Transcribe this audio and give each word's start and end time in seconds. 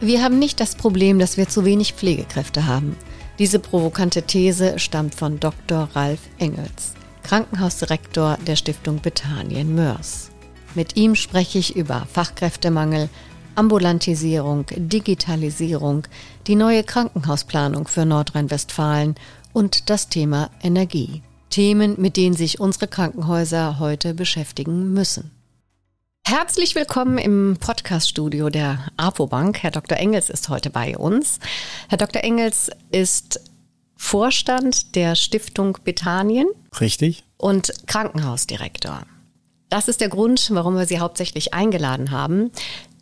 Wir 0.00 0.22
haben 0.22 0.38
nicht 0.38 0.60
das 0.60 0.74
Problem, 0.74 1.18
dass 1.18 1.36
wir 1.36 1.48
zu 1.48 1.64
wenig 1.64 1.94
Pflegekräfte 1.94 2.66
haben. 2.66 2.96
Diese 3.38 3.58
provokante 3.58 4.22
These 4.22 4.78
stammt 4.78 5.14
von 5.14 5.40
Dr. 5.40 5.88
Ralf 5.94 6.20
Engels, 6.38 6.92
Krankenhausdirektor 7.22 8.38
der 8.46 8.56
Stiftung 8.56 9.00
Bethanien 9.00 9.74
Mörs. 9.74 10.30
Mit 10.74 10.96
ihm 10.96 11.14
spreche 11.14 11.58
ich 11.58 11.74
über 11.74 12.06
Fachkräftemangel, 12.12 13.08
Ambulantisierung, 13.54 14.66
Digitalisierung, 14.76 16.06
die 16.46 16.56
neue 16.56 16.84
Krankenhausplanung 16.84 17.86
für 17.86 18.04
Nordrhein-Westfalen 18.04 19.14
und 19.52 19.88
das 19.88 20.08
Thema 20.08 20.50
Energie. 20.62 21.22
Themen, 21.50 21.94
mit 21.98 22.16
denen 22.16 22.34
sich 22.34 22.58
unsere 22.58 22.88
Krankenhäuser 22.88 23.78
heute 23.78 24.12
beschäftigen 24.12 24.92
müssen. 24.92 25.30
Herzlich 26.26 26.74
willkommen 26.74 27.18
im 27.18 27.58
Podcaststudio 27.60 28.48
der 28.48 28.78
APO-Bank. 28.96 29.62
Herr 29.62 29.70
Dr. 29.70 29.98
Engels 29.98 30.30
ist 30.30 30.48
heute 30.48 30.70
bei 30.70 30.96
uns. 30.96 31.38
Herr 31.90 31.98
Dr. 31.98 32.24
Engels 32.24 32.70
ist 32.90 33.40
Vorstand 33.94 34.96
der 34.96 35.16
Stiftung 35.16 35.76
Bethanien. 35.84 36.46
Richtig. 36.80 37.24
Und 37.36 37.74
Krankenhausdirektor. 37.86 39.02
Das 39.68 39.86
ist 39.86 40.00
der 40.00 40.08
Grund, 40.08 40.48
warum 40.54 40.76
wir 40.76 40.86
Sie 40.86 40.98
hauptsächlich 40.98 41.52
eingeladen 41.52 42.10
haben. 42.10 42.50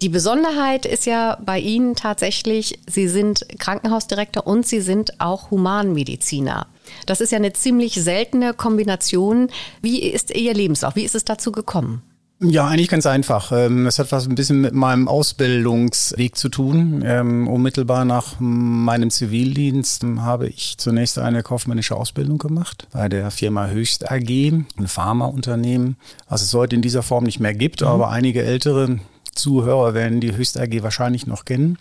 Die 0.02 0.08
Besonderheit 0.08 0.84
ist 0.84 1.06
ja 1.06 1.38
bei 1.44 1.60
Ihnen 1.60 1.94
tatsächlich, 1.94 2.80
Sie 2.88 3.06
sind 3.06 3.46
Krankenhausdirektor 3.60 4.48
und 4.48 4.66
Sie 4.66 4.80
sind 4.80 5.20
auch 5.20 5.52
Humanmediziner. 5.52 6.66
Das 7.06 7.20
ist 7.20 7.30
ja 7.30 7.38
eine 7.38 7.52
ziemlich 7.52 7.94
seltene 7.94 8.52
Kombination. 8.52 9.48
Wie 9.80 10.00
ist 10.00 10.34
Ihr 10.34 10.54
Lebenslauf? 10.54 10.96
Wie 10.96 11.04
ist 11.04 11.14
es 11.14 11.24
dazu 11.24 11.52
gekommen? 11.52 12.02
Ja, 12.44 12.66
eigentlich 12.66 12.88
ganz 12.88 13.06
einfach. 13.06 13.52
Ähm, 13.52 13.86
es 13.86 14.00
hat 14.00 14.10
was 14.10 14.26
ein 14.26 14.34
bisschen 14.34 14.60
mit 14.60 14.74
meinem 14.74 15.06
Ausbildungsweg 15.06 16.36
zu 16.36 16.48
tun. 16.48 17.02
Ähm, 17.06 17.46
unmittelbar 17.46 18.04
nach 18.04 18.40
meinem 18.40 19.10
Zivildienst 19.10 20.04
habe 20.18 20.48
ich 20.48 20.76
zunächst 20.76 21.20
eine 21.20 21.44
kaufmännische 21.44 21.96
Ausbildung 21.96 22.38
gemacht 22.38 22.88
bei 22.92 23.08
der 23.08 23.30
Firma 23.30 23.68
Höchst 23.68 24.10
AG, 24.10 24.28
ein 24.28 24.66
Pharmaunternehmen, 24.86 25.96
was 26.28 26.42
es 26.42 26.52
heute 26.52 26.74
in 26.74 26.82
dieser 26.82 27.04
Form 27.04 27.22
nicht 27.22 27.38
mehr 27.38 27.54
gibt, 27.54 27.82
mhm. 27.82 27.86
aber 27.86 28.10
einige 28.10 28.42
ältere 28.42 28.98
Zuhörer 29.36 29.94
werden 29.94 30.20
die 30.20 30.34
Höchst 30.34 30.58
AG 30.58 30.82
wahrscheinlich 30.82 31.28
noch 31.28 31.44
kennen. 31.44 31.78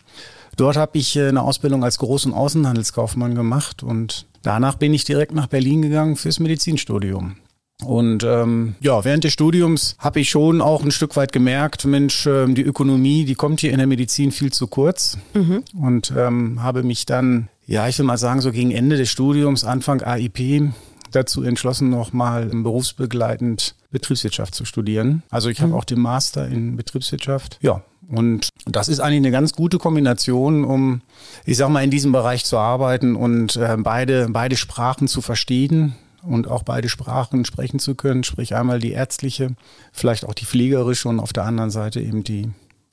Dort 0.57 0.77
habe 0.77 0.99
ich 0.99 1.15
äh, 1.15 1.27
eine 1.27 1.41
Ausbildung 1.41 1.83
als 1.83 1.99
Groß- 1.99 2.27
und 2.27 2.33
Außenhandelskaufmann 2.33 3.33
gemacht 3.33 3.81
und 3.81 4.27
danach 4.43 4.75
bin 4.75 4.93
ich 4.93 5.05
direkt 5.05 5.33
nach 5.33 5.47
Berlin 5.47 5.81
gegangen 5.81 6.17
fürs 6.17 6.39
Medizinstudium. 6.39 7.37
Und 7.85 8.23
ähm, 8.23 8.75
ja, 8.79 9.03
während 9.03 9.23
des 9.23 9.33
Studiums 9.33 9.95
habe 9.99 10.19
ich 10.19 10.29
schon 10.29 10.61
auch 10.61 10.83
ein 10.83 10.91
Stück 10.91 11.15
weit 11.15 11.31
gemerkt, 11.31 11.85
Mensch, 11.85 12.25
äh, 12.25 12.47
die 12.47 12.63
Ökonomie, 12.63 13.25
die 13.25 13.35
kommt 13.35 13.59
hier 13.59 13.71
in 13.71 13.77
der 13.77 13.87
Medizin 13.87 14.31
viel 14.31 14.51
zu 14.51 14.67
kurz. 14.67 15.17
Mhm. 15.33 15.63
Und 15.73 16.13
ähm, 16.15 16.61
habe 16.61 16.83
mich 16.83 17.05
dann, 17.05 17.49
ja, 17.65 17.87
ich 17.87 17.97
will 17.97 18.05
mal 18.05 18.17
sagen, 18.17 18.41
so 18.41 18.51
gegen 18.51 18.71
Ende 18.71 18.97
des 18.97 19.09
Studiums, 19.09 19.63
Anfang 19.63 20.01
AIP, 20.01 20.71
dazu 21.11 21.43
entschlossen, 21.43 21.89
nochmal 21.89 22.45
berufsbegleitend 22.45 23.75
Betriebswirtschaft 23.91 24.55
zu 24.55 24.65
studieren. 24.65 25.23
Also 25.29 25.49
ich 25.49 25.59
habe 25.59 25.71
mhm. 25.71 25.77
auch 25.77 25.83
den 25.83 25.99
Master 25.99 26.47
in 26.47 26.77
Betriebswirtschaft. 26.77 27.57
Ja, 27.61 27.83
und 28.07 28.49
das 28.65 28.87
ist 28.87 28.99
eigentlich 28.99 29.17
eine 29.17 29.31
ganz 29.31 29.53
gute 29.53 29.77
Kombination, 29.77 30.63
um, 30.63 31.01
ich 31.45 31.57
sag 31.57 31.69
mal, 31.69 31.83
in 31.83 31.91
diesem 31.91 32.11
Bereich 32.11 32.45
zu 32.45 32.57
arbeiten 32.57 33.15
und 33.15 33.55
äh, 33.55 33.77
beide, 33.79 34.29
beide 34.29 34.57
Sprachen 34.57 35.07
zu 35.07 35.21
verstehen 35.21 35.95
und 36.23 36.47
auch 36.47 36.63
beide 36.63 36.89
Sprachen 36.89 37.45
sprechen 37.45 37.79
zu 37.79 37.95
können, 37.95 38.23
sprich 38.23 38.55
einmal 38.55 38.79
die 38.79 38.91
ärztliche, 38.91 39.55
vielleicht 39.91 40.25
auch 40.25 40.33
die 40.33 40.45
pflegerische 40.45 41.09
und 41.09 41.19
auf 41.19 41.33
der 41.33 41.45
anderen 41.45 41.71
Seite 41.71 42.01
eben 42.01 42.23
die 42.23 42.49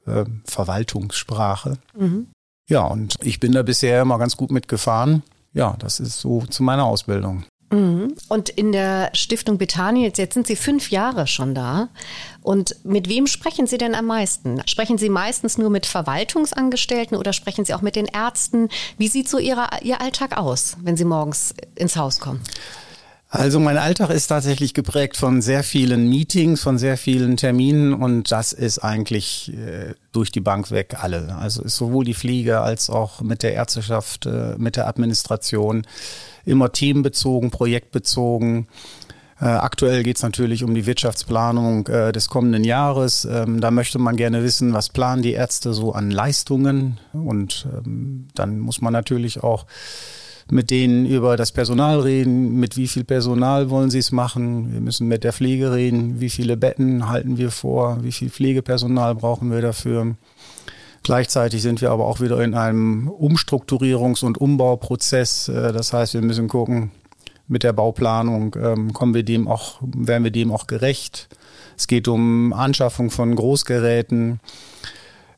äh, 0.06 0.24
Verwaltungssprache. 0.44 1.78
Mhm. 1.96 2.28
Ja, 2.68 2.84
und 2.84 3.16
ich 3.22 3.40
bin 3.40 3.52
da 3.52 3.62
bisher 3.62 4.02
immer 4.02 4.18
ganz 4.18 4.36
gut 4.36 4.50
mitgefahren. 4.50 5.22
Ja, 5.52 5.76
das 5.78 6.00
ist 6.00 6.20
so 6.20 6.42
zu 6.42 6.62
meiner 6.62 6.84
Ausbildung. 6.84 7.44
Mhm. 7.70 8.14
Und 8.28 8.48
in 8.48 8.72
der 8.72 9.10
Stiftung 9.14 9.58
Bethanien, 9.58 10.12
jetzt 10.14 10.34
sind 10.34 10.46
Sie 10.46 10.56
fünf 10.56 10.90
Jahre 10.90 11.26
schon 11.26 11.54
da. 11.54 11.88
Und 12.42 12.76
mit 12.84 13.08
wem 13.08 13.26
sprechen 13.26 13.66
Sie 13.66 13.78
denn 13.78 13.94
am 13.94 14.06
meisten? 14.06 14.62
Sprechen 14.66 14.98
Sie 14.98 15.10
meistens 15.10 15.58
nur 15.58 15.70
mit 15.70 15.84
Verwaltungsangestellten 15.84 17.16
oder 17.16 17.32
sprechen 17.32 17.64
Sie 17.64 17.74
auch 17.74 17.82
mit 17.82 17.96
den 17.96 18.06
Ärzten? 18.06 18.68
Wie 18.96 19.08
sieht 19.08 19.28
so 19.28 19.38
Ihre, 19.38 19.68
Ihr 19.82 20.00
Alltag 20.00 20.36
aus, 20.36 20.76
wenn 20.82 20.96
Sie 20.96 21.04
morgens 21.04 21.54
ins 21.74 21.96
Haus 21.96 22.20
kommen? 22.20 22.40
Also 23.30 23.60
mein 23.60 23.76
Alltag 23.76 24.08
ist 24.08 24.28
tatsächlich 24.28 24.72
geprägt 24.72 25.18
von 25.18 25.42
sehr 25.42 25.62
vielen 25.62 26.08
Meetings, 26.08 26.62
von 26.62 26.78
sehr 26.78 26.96
vielen 26.96 27.36
Terminen 27.36 27.92
und 27.92 28.32
das 28.32 28.54
ist 28.54 28.78
eigentlich 28.78 29.52
äh, 29.52 29.94
durch 30.12 30.32
die 30.32 30.40
Bank 30.40 30.70
weg 30.70 30.96
alle. 30.98 31.36
Also 31.36 31.62
ist 31.62 31.76
sowohl 31.76 32.06
die 32.06 32.14
Pflege 32.14 32.60
als 32.60 32.88
auch 32.88 33.20
mit 33.20 33.42
der 33.42 33.52
Ärzteschaft, 33.52 34.24
äh, 34.24 34.54
mit 34.56 34.76
der 34.76 34.88
Administration 34.88 35.86
immer 36.46 36.72
teambezogen, 36.72 37.50
projektbezogen. 37.50 38.66
Äh, 39.42 39.44
aktuell 39.44 40.04
geht 40.04 40.16
es 40.16 40.22
natürlich 40.22 40.64
um 40.64 40.74
die 40.74 40.86
Wirtschaftsplanung 40.86 41.86
äh, 41.88 42.12
des 42.12 42.30
kommenden 42.30 42.64
Jahres. 42.64 43.26
Ähm, 43.30 43.60
da 43.60 43.70
möchte 43.70 43.98
man 43.98 44.16
gerne 44.16 44.42
wissen, 44.42 44.72
was 44.72 44.88
planen 44.88 45.20
die 45.20 45.34
Ärzte 45.34 45.74
so 45.74 45.92
an 45.92 46.10
Leistungen 46.10 46.98
und 47.12 47.68
ähm, 47.76 48.28
dann 48.34 48.58
muss 48.58 48.80
man 48.80 48.94
natürlich 48.94 49.42
auch 49.42 49.66
mit 50.50 50.70
denen 50.70 51.06
über 51.06 51.36
das 51.36 51.52
Personal 51.52 52.00
reden, 52.00 52.58
mit 52.58 52.76
wie 52.76 52.88
viel 52.88 53.04
Personal 53.04 53.70
wollen 53.70 53.90
sie 53.90 53.98
es 53.98 54.12
machen. 54.12 54.72
Wir 54.72 54.80
müssen 54.80 55.08
mit 55.08 55.24
der 55.24 55.32
Pflege 55.32 55.72
reden, 55.72 56.20
wie 56.20 56.30
viele 56.30 56.56
Betten 56.56 57.08
halten 57.08 57.36
wir 57.38 57.50
vor, 57.50 57.98
wie 58.02 58.12
viel 58.12 58.30
Pflegepersonal 58.30 59.14
brauchen 59.14 59.50
wir 59.50 59.60
dafür. 59.60 60.16
Gleichzeitig 61.02 61.62
sind 61.62 61.80
wir 61.80 61.90
aber 61.90 62.06
auch 62.06 62.20
wieder 62.20 62.42
in 62.42 62.54
einem 62.54 63.08
Umstrukturierungs- 63.08 64.24
und 64.24 64.38
Umbauprozess. 64.38 65.48
Äh, 65.48 65.72
das 65.72 65.92
heißt, 65.92 66.14
wir 66.14 66.22
müssen 66.22 66.48
gucken, 66.48 66.90
mit 67.46 67.62
der 67.62 67.72
Bauplanung 67.72 68.54
ähm, 68.60 68.92
kommen 68.92 69.14
wir 69.14 69.22
dem 69.22 69.48
auch, 69.48 69.78
werden 69.80 70.24
wir 70.24 70.30
dem 70.30 70.52
auch 70.52 70.66
gerecht. 70.66 71.28
Es 71.76 71.86
geht 71.86 72.08
um 72.08 72.52
Anschaffung 72.52 73.10
von 73.10 73.34
Großgeräten 73.34 74.40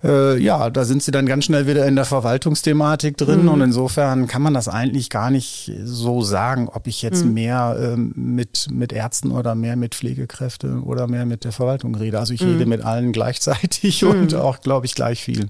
äh, 0.02 0.38
ja, 0.38 0.70
da 0.70 0.84
sind 0.84 1.02
sie 1.02 1.10
dann 1.10 1.26
ganz 1.26 1.44
schnell 1.44 1.66
wieder 1.66 1.86
in 1.86 1.96
der 1.96 2.04
Verwaltungsthematik 2.04 3.16
drin 3.16 3.42
mhm. 3.42 3.48
und 3.48 3.60
insofern 3.60 4.26
kann 4.26 4.42
man 4.42 4.54
das 4.54 4.68
eigentlich 4.68 5.10
gar 5.10 5.30
nicht 5.30 5.72
so 5.84 6.22
sagen, 6.22 6.68
ob 6.72 6.86
ich 6.86 7.02
jetzt 7.02 7.24
mhm. 7.24 7.34
mehr 7.34 7.76
ähm, 7.80 8.12
mit, 8.16 8.68
mit 8.70 8.92
Ärzten 8.92 9.30
oder 9.30 9.54
mehr 9.54 9.76
mit 9.76 9.94
Pflegekräften 9.94 10.82
oder 10.82 11.06
mehr 11.06 11.26
mit 11.26 11.44
der 11.44 11.52
Verwaltung 11.52 11.94
rede. 11.94 12.18
Also 12.18 12.32
ich 12.32 12.40
mhm. 12.40 12.52
rede 12.52 12.66
mit 12.66 12.82
allen 12.82 13.12
gleichzeitig 13.12 14.04
und 14.04 14.32
mhm. 14.32 14.38
auch, 14.38 14.60
glaube 14.60 14.86
ich, 14.86 14.94
gleich 14.94 15.22
viel. 15.22 15.48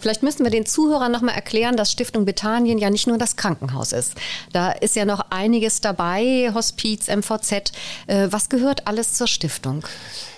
Vielleicht 0.00 0.22
müssen 0.22 0.44
wir 0.44 0.50
den 0.50 0.66
Zuhörern 0.66 1.12
nochmal 1.12 1.34
erklären, 1.34 1.76
dass 1.76 1.92
Stiftung 1.92 2.24
Bethanien 2.24 2.78
ja 2.78 2.90
nicht 2.90 3.06
nur 3.06 3.18
das 3.18 3.36
Krankenhaus 3.36 3.92
ist. 3.92 4.14
Da 4.52 4.72
ist 4.72 4.96
ja 4.96 5.04
noch 5.04 5.26
einiges 5.30 5.80
dabei, 5.80 6.50
Hospiz, 6.54 7.08
MVZ. 7.08 7.72
Äh, 8.06 8.28
was 8.30 8.48
gehört 8.48 8.86
alles 8.86 9.14
zur 9.14 9.26
Stiftung? 9.26 9.84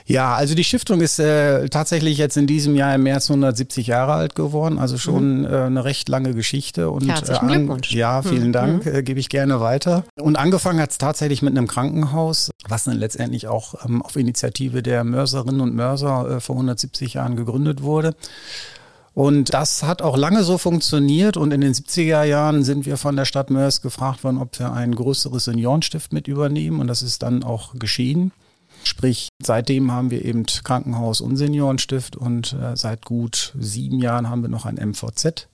Ja, 0.09 0.37
also 0.37 0.55
die 0.55 0.63
Stiftung 0.63 1.01
ist 1.01 1.19
äh, 1.19 1.69
tatsächlich 1.69 2.17
jetzt 2.17 2.37
in 2.37 2.47
diesem 2.47 2.77
Jahr 2.77 2.95
im 2.95 3.03
März 3.03 3.29
170 3.29 3.89
Jahre 3.89 4.13
alt 4.13 4.37
geworden, 4.37 4.79
also 4.79 4.99
schon 4.99 5.41
mhm. 5.41 5.45
äh, 5.47 5.63
eine 5.65 5.85
recht 5.85 6.09
lange 6.09 6.33
Geschichte. 6.33 6.91
Und, 6.91 7.09
Herzlichen 7.09 7.49
äh, 7.49 7.53
Glückwunsch. 7.53 7.91
Ja, 7.91 8.23
vielen 8.23 8.49
mhm. 8.49 8.53
Dank, 8.53 8.87
mhm. 8.87 8.95
äh, 8.95 9.03
gebe 9.03 9.19
ich 9.19 9.29
gerne 9.29 9.61
weiter. 9.61 10.05
Und 10.21 10.37
angefangen 10.37 10.81
hat 10.81 10.93
es 10.93 10.99
tatsächlich 10.99 11.43
mit 11.43 11.59
einem 11.59 11.67
Krankenhaus, 11.67 12.51
was 12.69 12.85
dann 12.85 12.99
letztendlich 12.99 13.49
auch 13.49 13.85
ähm, 13.85 14.01
auf 14.01 14.15
Initiative 14.15 14.81
der 14.81 15.03
Mörserinnen 15.03 15.61
und 15.61 15.75
Mörser 15.75 16.37
äh, 16.37 16.41
vor 16.41 16.55
170 16.55 17.15
Jahren 17.15 17.35
gegründet 17.35 17.83
wurde. 17.83 18.15
Und 19.13 19.55
das 19.55 19.83
hat 19.83 20.03
auch 20.03 20.17
lange 20.17 20.45
so 20.45 20.57
funktioniert. 20.57 21.37
Und 21.37 21.51
in 21.51 21.63
den 21.63 21.73
70er 21.73 22.23
Jahren 22.23 22.63
sind 22.63 22.87
wir 22.87 22.97
von 22.97 23.17
der 23.17 23.25
Stadt 23.25 23.51
Mörs 23.51 23.81
gefragt 23.81 24.23
worden, 24.23 24.39
ob 24.39 24.57
wir 24.61 24.73
ein 24.73 24.95
größeres 24.95 25.47
Seniorenstift 25.47 26.13
mit 26.13 26.29
übernehmen. 26.29 26.79
Und 26.79 26.87
das 26.87 27.03
ist 27.03 27.25
dann 27.25 27.43
auch 27.43 27.75
geschehen. 27.75 28.31
Sprich, 28.87 29.31
seitdem 29.43 29.91
haben 29.91 30.13
wir 30.13 30.25
eben 30.25 30.47
Krankenhaus 30.47 31.21
und 31.21 31.37
Seniorenstift 31.37 32.15
und 32.15 32.53
äh, 32.53 32.77
seit 32.77 33.05
gut 33.05 33.53
sieben 33.59 33.99
Jahren 33.99 34.31
haben 34.31 34.43
wir 34.43 34.49
noch 34.49 34.65
ein 34.65 34.77
MVZ 34.77 35.49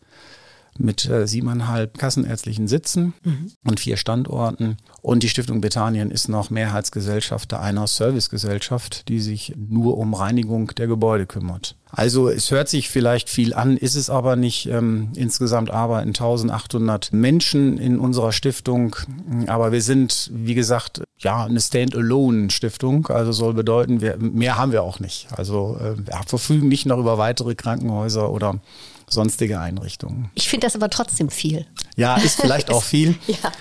mit 0.78 1.08
äh, 1.08 1.26
siebeneinhalb 1.26 1.98
kassenärztlichen 1.98 2.68
Sitzen 2.68 3.14
mhm. 3.24 3.52
und 3.64 3.80
vier 3.80 3.96
Standorten. 3.96 4.76
Und 5.00 5.22
die 5.22 5.28
Stiftung 5.28 5.60
Bethanien 5.60 6.10
ist 6.10 6.28
noch 6.28 6.50
Mehrheitsgesellschafter 6.50 7.60
einer 7.60 7.86
Servicegesellschaft, 7.86 9.08
die 9.08 9.20
sich 9.20 9.54
nur 9.56 9.98
um 9.98 10.14
Reinigung 10.14 10.68
der 10.68 10.86
Gebäude 10.86 11.26
kümmert. 11.26 11.76
Also 11.94 12.30
es 12.30 12.50
hört 12.50 12.70
sich 12.70 12.88
vielleicht 12.88 13.28
viel 13.28 13.52
an, 13.52 13.76
ist 13.76 13.96
es 13.96 14.08
aber 14.08 14.34
nicht. 14.34 14.66
Ähm, 14.66 15.10
insgesamt 15.14 15.70
arbeiten 15.70 16.08
1800 16.08 17.12
Menschen 17.12 17.76
in 17.76 17.98
unserer 17.98 18.32
Stiftung. 18.32 18.96
Aber 19.46 19.72
wir 19.72 19.82
sind, 19.82 20.30
wie 20.32 20.54
gesagt, 20.54 21.02
ja, 21.18 21.44
eine 21.44 21.60
Stand-alone-Stiftung. 21.60 23.08
Also 23.08 23.32
soll 23.32 23.52
bedeuten, 23.52 24.00
wir, 24.00 24.16
mehr 24.16 24.56
haben 24.56 24.72
wir 24.72 24.82
auch 24.82 25.00
nicht. 25.00 25.28
Also 25.36 25.76
äh, 25.78 25.98
wir 25.98 26.18
verfügen 26.26 26.68
nicht 26.68 26.86
noch 26.86 26.98
über 26.98 27.18
weitere 27.18 27.54
Krankenhäuser 27.54 28.30
oder 28.30 28.60
sonstige 29.12 29.60
Einrichtungen. 29.60 30.30
Ich 30.34 30.48
finde 30.48 30.66
das 30.66 30.74
aber 30.74 30.90
trotzdem 30.90 31.30
viel. 31.30 31.66
Ja, 31.96 32.16
ist 32.16 32.40
vielleicht 32.40 32.70
auch 32.72 32.82
viel. 32.82 33.16
ja. 33.26 33.52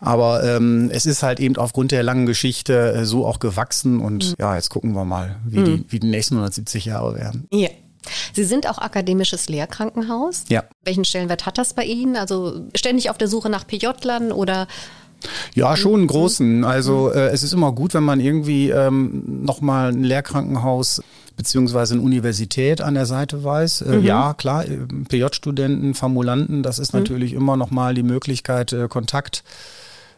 Aber 0.00 0.42
ähm, 0.44 0.90
es 0.92 1.04
ist 1.04 1.22
halt 1.22 1.40
eben 1.40 1.56
aufgrund 1.56 1.92
der 1.92 2.02
langen 2.02 2.24
Geschichte 2.24 2.92
äh, 2.92 3.04
so 3.04 3.26
auch 3.26 3.38
gewachsen 3.38 4.00
und 4.00 4.30
mhm. 4.30 4.34
ja, 4.38 4.54
jetzt 4.56 4.70
gucken 4.70 4.92
wir 4.92 5.04
mal, 5.04 5.36
wie, 5.44 5.58
mhm. 5.58 5.64
die, 5.64 5.84
wie 5.88 6.00
die 6.00 6.08
nächsten 6.08 6.34
170 6.34 6.86
Jahre 6.86 7.14
werden. 7.14 7.46
Ja. 7.52 7.68
Sie 8.32 8.44
sind 8.44 8.66
auch 8.66 8.78
akademisches 8.78 9.50
Lehrkrankenhaus. 9.50 10.44
Ja. 10.48 10.64
Welchen 10.84 11.04
Stellenwert 11.04 11.44
hat 11.44 11.58
das 11.58 11.74
bei 11.74 11.84
Ihnen? 11.84 12.16
Also 12.16 12.62
ständig 12.74 13.10
auf 13.10 13.18
der 13.18 13.28
Suche 13.28 13.50
nach 13.50 13.66
PJ-Lern 13.66 14.32
oder 14.32 14.68
ja, 15.54 15.76
schon 15.76 16.00
einen 16.00 16.06
großen. 16.06 16.64
Also 16.64 17.12
äh, 17.12 17.28
es 17.28 17.42
ist 17.42 17.52
immer 17.52 17.72
gut, 17.72 17.92
wenn 17.92 18.02
man 18.02 18.20
irgendwie 18.20 18.70
ähm, 18.70 19.42
nochmal 19.44 19.90
ein 19.92 20.02
Lehrkrankenhaus 20.02 21.02
beziehungsweise 21.40 21.94
eine 21.94 22.02
Universität 22.02 22.82
an 22.82 22.92
der 22.92 23.06
Seite 23.06 23.42
weiß. 23.42 23.80
Äh, 23.80 23.96
mhm. 23.96 24.04
Ja, 24.04 24.34
klar, 24.34 24.66
äh, 24.66 24.76
PJ-Studenten, 25.08 25.94
Formulanten, 25.94 26.62
das 26.62 26.78
ist 26.78 26.92
mhm. 26.92 27.00
natürlich 27.00 27.32
immer 27.32 27.56
nochmal 27.56 27.94
die 27.94 28.02
Möglichkeit, 28.02 28.74
äh, 28.74 28.88
Kontakt 28.88 29.42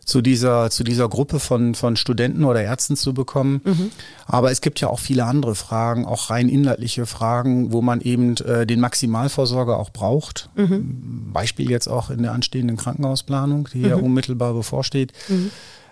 zu 0.05 0.21
dieser, 0.21 0.69
zu 0.71 0.83
dieser 0.83 1.09
Gruppe 1.09 1.39
von, 1.39 1.77
von 1.77 1.95
Studenten 1.95 2.43
oder 2.43 2.61
Ärzten 2.61 2.97
zu 2.97 3.15
bekommen. 3.15 3.61
Mhm. 3.65 3.91
Aber 4.27 4.51
es 4.51 4.61
gibt 4.61 4.81
ja 4.81 4.89
auch 4.89 4.99
viele 4.99 5.25
andere 5.25 5.55
Fragen, 5.55 6.07
auch 6.07 6.29
rein 6.29 6.49
inhaltliche 6.49 7.07
Fragen, 7.07 7.71
wo 7.71 7.83
man 7.83 8.01
eben 8.01 8.37
äh, 8.39 8.67
den 8.67 8.81
Maximalversorger 8.81 9.79
auch 9.79 9.91
braucht. 9.91 10.51
Mhm. 10.57 11.31
Beispiel 11.33 11.71
jetzt 11.71 11.87
auch 11.87 12.11
in 12.11 12.25
der 12.25 12.33
anstehenden 12.33 12.77
Krankenhausplanung, 12.77 13.69
die 13.73 13.79
mhm. 13.79 13.89
ja 13.89 13.95
unmittelbar 13.95 14.55
bevorsteht. 14.55 15.13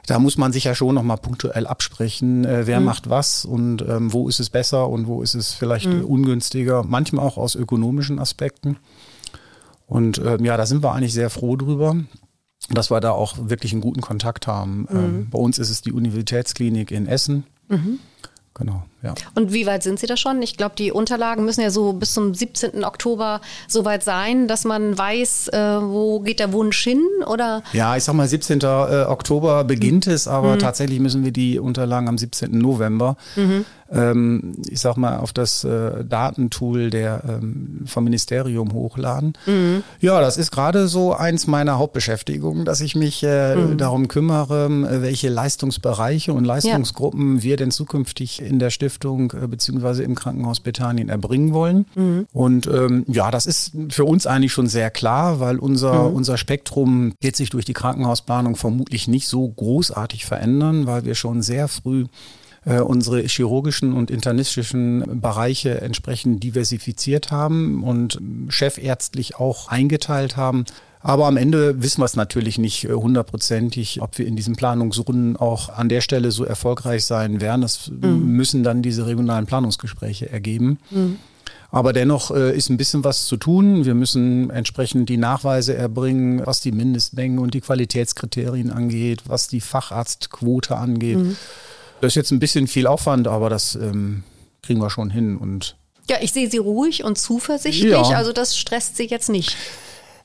Da 0.07 0.19
muss 0.19 0.37
man 0.37 0.53
sich 0.53 0.65
ja 0.65 0.75
schon 0.75 0.95
nochmal 0.95 1.19
punktuell 1.19 1.67
absprechen, 1.67 2.45
äh, 2.45 2.67
wer 2.67 2.81
mhm. 2.81 2.87
macht 2.87 3.11
was 3.11 3.45
und 3.45 3.83
ähm, 3.83 4.13
wo 4.13 4.29
ist 4.29 4.41
es 4.41 4.51
besser 4.51 4.89
und 4.89 5.07
wo 5.07 5.23
ist 5.23 5.35
es 5.35 5.53
vielleicht 5.53 5.89
mhm. 5.89 6.05
ungünstiger, 6.05 6.83
manchmal 6.83 7.27
auch 7.27 7.37
aus 7.37 7.55
ökonomischen 7.55 8.19
Aspekten. 8.19 8.77
Und 9.87 10.19
ähm, 10.25 10.45
ja, 10.45 10.57
da 10.57 10.67
sind 10.67 10.83
wir 10.83 10.93
eigentlich 10.93 11.15
sehr 11.15 11.31
froh 11.31 11.57
drüber 11.57 11.97
dass 12.69 12.91
wir 12.91 13.01
da 13.01 13.11
auch 13.13 13.37
wirklich 13.49 13.73
einen 13.73 13.81
guten 13.81 14.01
Kontakt 14.01 14.47
haben. 14.47 14.87
Mhm. 14.91 14.97
Ähm, 14.97 15.31
bei 15.31 15.39
uns 15.39 15.59
ist 15.59 15.71
es 15.71 15.83
die 15.83 15.93
Universitätsklinik 15.93 16.91
in 16.91 17.07
Essen. 17.07 17.45
Mhm. 17.69 17.99
Genau, 18.55 18.85
ja. 19.03 19.15
Und 19.35 19.53
wie 19.53 19.67
weit 19.67 19.83
sind 19.83 19.99
Sie 19.99 20.07
da 20.07 20.17
schon? 20.17 20.43
Ich 20.43 20.57
glaube, 20.57 20.75
die 20.77 20.93
Unterlagen 20.93 21.45
müssen 21.45 21.63
ja 21.63 21.71
so 21.71 21.95
bis 21.95 22.13
zum 22.13 22.35
17. 22.35 22.85
Oktober 22.85 23.41
soweit 23.67 24.03
sein, 24.03 24.47
dass 24.47 24.65
man 24.65 24.97
weiß, 24.97 25.49
äh, 25.49 25.59
wo 25.81 26.21
geht 26.21 26.39
der 26.39 26.53
Wunsch 26.53 26.83
hin, 26.83 27.03
oder? 27.27 27.63
Ja, 27.73 27.97
ich 27.97 28.05
sag 28.05 28.15
mal, 28.15 28.29
17. 28.29 28.61
Äh, 28.61 29.05
Oktober 29.09 29.65
beginnt 29.65 30.07
es, 30.07 30.29
aber 30.29 30.55
mhm. 30.55 30.59
tatsächlich 30.59 31.01
müssen 31.01 31.25
wir 31.25 31.33
die 31.33 31.59
Unterlagen 31.59 32.09
am 32.09 32.19
17. 32.19 32.57
November 32.57 33.17
mhm 33.37 33.65
ähm, 33.93 34.53
ich 34.69 34.81
sag 34.81 34.97
mal, 34.97 35.19
auf 35.19 35.33
das 35.33 35.65
äh, 35.65 36.05
Datentool 36.05 36.91
der 36.91 37.23
ähm, 37.29 37.81
vom 37.87 38.05
Ministerium 38.05 38.73
hochladen. 38.73 39.35
Mhm. 39.47 39.83
Ja, 40.01 40.21
das 40.21 40.37
ist 40.37 40.51
gerade 40.51 40.89
so 40.89 41.15
eins 41.15 41.47
meiner 41.47 41.79
Hauptbeschäftigungen, 41.79 42.65
dass 42.65 42.81
ich 42.81 42.95
mich 42.95 43.23
äh, 43.23 43.57
mhm. 43.57 43.79
darum 43.79 44.09
kümmere, 44.09 44.69
welche 45.03 45.29
Leistungsbereiche 45.29 46.33
und 46.33 46.45
Leistungsgruppen 46.45 47.37
ja. 47.37 47.43
wir 47.43 47.57
denn 47.57 47.71
zukünftig 47.71 48.43
in 48.43 48.59
der 48.59 48.71
Stiftung 48.71 48.90
äh, 48.99 49.47
beziehungsweise 49.47 50.03
im 50.03 50.15
Krankenhaus 50.15 50.61
Bethanien 50.61 51.09
erbringen 51.09 51.53
wollen. 51.53 51.87
Mhm. 51.95 52.27
Und 52.33 52.67
ähm, 52.67 53.05
ja, 53.07 53.31
das 53.31 53.47
ist 53.47 53.73
für 53.91 54.05
uns 54.05 54.27
eigentlich 54.27 54.53
schon 54.53 54.67
sehr 54.67 54.91
klar, 54.91 55.41
weil 55.41 55.59
unser, 55.59 56.09
mhm. 56.09 56.17
unser 56.17 56.37
Spektrum 56.37 57.13
wird 57.21 57.37
sich 57.37 57.51
durch 57.51 57.65
die 57.65 57.73
Krankenhausplanung 57.73 58.57
vermutlich 58.57 59.09
nicht 59.09 59.29
so 59.29 59.49
großartig 59.49 60.27
verändern, 60.27 60.87
weil 60.87 61.05
wir 61.05 61.15
schon 61.15 61.43
sehr 61.43 61.69
früh 61.69 62.07
äh, 62.65 62.81
unsere 62.81 63.23
chirurgischen 63.23 63.93
und 63.93 64.11
internistischen 64.11 65.21
Bereiche 65.21 65.81
entsprechend 65.81 66.43
diversifiziert 66.43 67.31
haben 67.31 67.83
und 67.83 68.21
chefärztlich 68.49 69.37
auch 69.37 69.69
eingeteilt 69.69 70.37
haben. 70.37 70.65
Aber 71.03 71.27
am 71.27 71.37
Ende 71.37 71.83
wissen 71.83 72.01
wir 72.01 72.05
es 72.05 72.15
natürlich 72.15 72.59
nicht 72.59 72.85
äh, 72.85 72.93
hundertprozentig, 72.93 74.03
ob 74.03 74.19
wir 74.19 74.27
in 74.27 74.37
diesen 74.37 74.55
Planungsrunden 74.55 75.37
auch 75.37 75.71
an 75.71 75.89
der 75.89 76.03
Stelle 76.03 76.31
so 76.31 76.45
erfolgreich 76.45 77.05
sein 77.05 77.41
werden. 77.41 77.63
Das 77.63 77.91
mhm. 77.91 78.37
müssen 78.37 78.63
dann 78.63 78.83
diese 78.83 79.07
regionalen 79.07 79.47
Planungsgespräche 79.47 80.31
ergeben. 80.31 80.79
Mhm. 80.91 81.19
Aber 81.71 81.93
dennoch 81.93 82.33
äh, 82.33 82.55
ist 82.55 82.69
ein 82.69 82.77
bisschen 82.77 83.05
was 83.05 83.27
zu 83.27 83.37
tun. 83.37 83.85
Wir 83.85 83.95
müssen 83.95 84.51
entsprechend 84.51 85.09
die 85.09 85.17
Nachweise 85.17 85.75
erbringen, 85.75 86.45
was 86.45 86.61
die 86.61 86.73
Mindestmengen 86.73 87.39
und 87.39 87.55
die 87.55 87.61
Qualitätskriterien 87.61 88.71
angeht, 88.71 89.23
was 89.27 89.49
die 89.49 89.61
Facharztquote 89.61 90.77
angeht. 90.77 91.19
Mhm. 91.19 91.37
Das 92.01 92.09
ist 92.13 92.17
jetzt 92.17 92.31
ein 92.33 92.41
bisschen 92.41 92.67
viel 92.67 92.87
Aufwand, 92.87 93.29
aber 93.29 93.51
das 93.51 93.75
ähm, 93.75 94.25
kriegen 94.63 94.81
wir 94.81 94.91
schon 94.91 95.11
hin. 95.11 95.37
Und 95.37 95.77
ja, 96.09 96.17
ich 96.21 96.33
sehe 96.33 96.51
Sie 96.51 96.59
ruhig 96.59 97.05
und 97.05 97.19
zuversichtlich, 97.19 97.93
ja. 97.93 98.17
also 98.17 98.33
das 98.33 98.57
stresst 98.57 98.97
Sie 98.97 99.05
jetzt 99.07 99.29
nicht. 99.29 99.57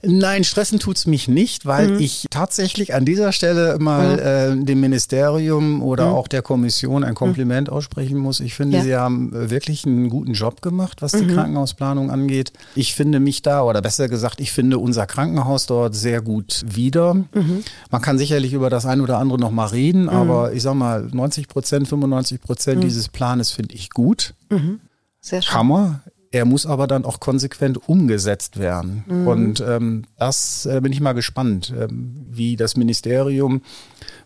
Nein, 0.08 0.44
stressen 0.44 0.80
tut's 0.80 1.06
mich 1.06 1.28
nicht, 1.28 1.66
weil 1.66 1.94
mhm. 1.94 2.00
ich 2.00 2.28
tatsächlich 2.30 2.94
an 2.94 3.06
dieser 3.06 3.32
Stelle 3.32 3.78
mal 3.80 4.54
mhm. 4.54 4.62
äh, 4.62 4.66
dem 4.66 4.80
Ministerium 4.80 5.82
oder 5.82 6.08
mhm. 6.08 6.14
auch 6.14 6.28
der 6.28 6.42
Kommission 6.42 7.04
ein 7.04 7.16
Kompliment 7.16 7.70
aussprechen 7.70 8.18
muss. 8.18 8.40
Ich 8.40 8.56
finde, 8.56 8.78
ja. 8.78 8.84
sie 8.84 8.96
haben 8.96 9.34
äh, 9.34 9.50
wirklich 9.50 9.86
einen 9.86 10.10
guten 10.10 10.34
Job 10.34 10.62
gemacht, 10.62 11.02
was 11.02 11.14
die 11.14 11.26
mhm. 11.26 11.34
Krankenhausplanung 11.34 12.12
angeht. 12.12 12.54
Ich 12.76 12.94
finde 12.94 13.20
mich 13.20 13.42
da, 13.42 13.64
oder 13.64 13.82
besser 13.82 14.08
gesagt, 14.08 14.40
ich 14.40 14.52
finde 14.52 14.80
unser 14.80 15.06
Krankenhaus 15.06 15.66
dort 15.66 15.96
sehr 15.96 16.22
gut 16.22 16.64
wieder. 16.68 17.14
Mhm. 17.14 17.64
Man 17.90 18.02
kann 18.02 18.18
sicherlich 18.18 18.54
über 18.54 18.70
das 18.70 18.86
eine 18.86 19.04
oder 19.04 19.18
andere 19.18 19.40
noch 19.40 19.52
mal 19.52 19.68
reden, 19.68 20.04
mhm. 20.04 20.10
aber 20.10 20.54
ich 20.54 20.64
sag 20.64 20.76
mal, 20.76 21.08
90 21.12 21.48
Prozent, 21.48 21.88
95 21.88 22.42
Prozent 22.42 22.84
dieses 22.84 23.10
Planes 23.10 23.52
finde 23.52 23.76
ich 23.76 23.90
gut. 23.90 24.34
Sehr 25.22 25.42
schön. 25.42 25.56
Hammer. 25.56 26.02
Er 26.36 26.44
muss 26.44 26.66
aber 26.66 26.86
dann 26.86 27.06
auch 27.06 27.22
konsequent 27.22 27.88
umgesetzt 27.88 28.60
werden. 28.60 29.06
Mhm. 29.08 29.28
Und 29.28 29.64
ähm, 29.66 30.04
das 30.20 30.66
äh, 30.66 30.82
bin 30.82 30.92
ich 30.92 31.00
mal 31.00 31.14
gespannt, 31.14 31.74
ähm, 31.80 32.26
wie 32.30 32.58
das 32.58 32.76
Ministerium 32.76 33.62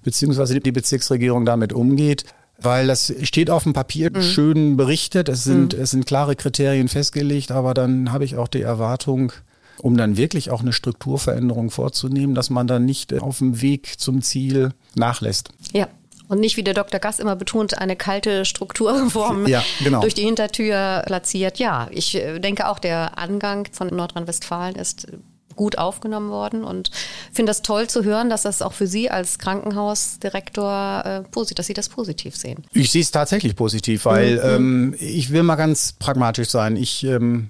beziehungsweise 0.01 0.59
die 0.59 0.71
Bezirksregierung 0.71 1.45
damit 1.45 1.71
umgeht. 1.71 2.23
Weil 2.59 2.87
das 2.87 3.13
steht 3.21 3.51
auf 3.51 3.61
dem 3.61 3.73
Papier 3.73 4.09
mhm. 4.11 4.23
schön 4.23 4.75
berichtet, 4.75 5.29
es 5.29 5.43
sind, 5.43 5.75
mhm. 5.75 5.83
es 5.83 5.91
sind 5.91 6.07
klare 6.07 6.35
Kriterien 6.35 6.87
festgelegt, 6.87 7.51
aber 7.51 7.75
dann 7.75 8.11
habe 8.11 8.25
ich 8.25 8.37
auch 8.37 8.47
die 8.47 8.63
Erwartung, 8.63 9.31
um 9.77 9.95
dann 9.95 10.17
wirklich 10.17 10.49
auch 10.49 10.61
eine 10.61 10.73
Strukturveränderung 10.73 11.69
vorzunehmen, 11.69 12.33
dass 12.33 12.49
man 12.49 12.65
dann 12.65 12.85
nicht 12.85 13.13
auf 13.21 13.37
dem 13.37 13.61
Weg 13.61 13.99
zum 13.99 14.23
Ziel 14.23 14.71
nachlässt. 14.95 15.51
Ja, 15.73 15.87
und 16.29 16.39
nicht, 16.39 16.55
wie 16.55 16.63
der 16.63 16.75
Dr. 16.75 16.99
Gass 16.99 17.19
immer 17.19 17.35
betont, 17.35 17.77
eine 17.77 17.95
kalte 17.95 18.45
Strukturreform 18.45 19.47
ja, 19.47 19.63
genau. 19.83 19.99
durch 19.99 20.13
die 20.13 20.23
Hintertür 20.23 21.03
platziert. 21.05 21.59
Ja, 21.59 21.89
ich 21.91 22.15
äh, 22.15 22.39
denke 22.39 22.69
auch, 22.69 22.79
der 22.79 23.17
Angang 23.17 23.67
von 23.71 23.87
Nordrhein-Westfalen 23.87 24.75
ist 24.75 25.07
gut 25.55 25.77
aufgenommen 25.77 26.29
worden 26.29 26.63
und 26.63 26.89
finde 27.33 27.49
das 27.49 27.63
toll 27.63 27.89
zu 27.89 28.05
hören, 28.05 28.29
dass 28.29 28.43
das 28.43 28.61
auch 28.61 28.71
für 28.71 28.87
Sie 28.87 29.09
als 29.09 29.39
Krankenhausdirektor 29.39 31.03
äh, 31.05 31.21
positiv, 31.31 31.55
dass 31.55 31.67
Sie 31.67 31.73
das 31.73 31.89
positiv 31.89 32.37
sehen. 32.37 32.63
Ich 32.71 32.91
sehe 32.91 33.01
es 33.01 33.11
tatsächlich 33.11 33.57
positiv, 33.57 34.05
weil 34.05 34.35
mhm. 34.35 34.93
ähm, 34.93 34.95
ich 34.99 35.31
will 35.31 35.43
mal 35.43 35.57
ganz 35.57 35.91
pragmatisch 35.99 36.47
sein. 36.47 36.77
Ich 36.77 37.03
ähm, 37.03 37.49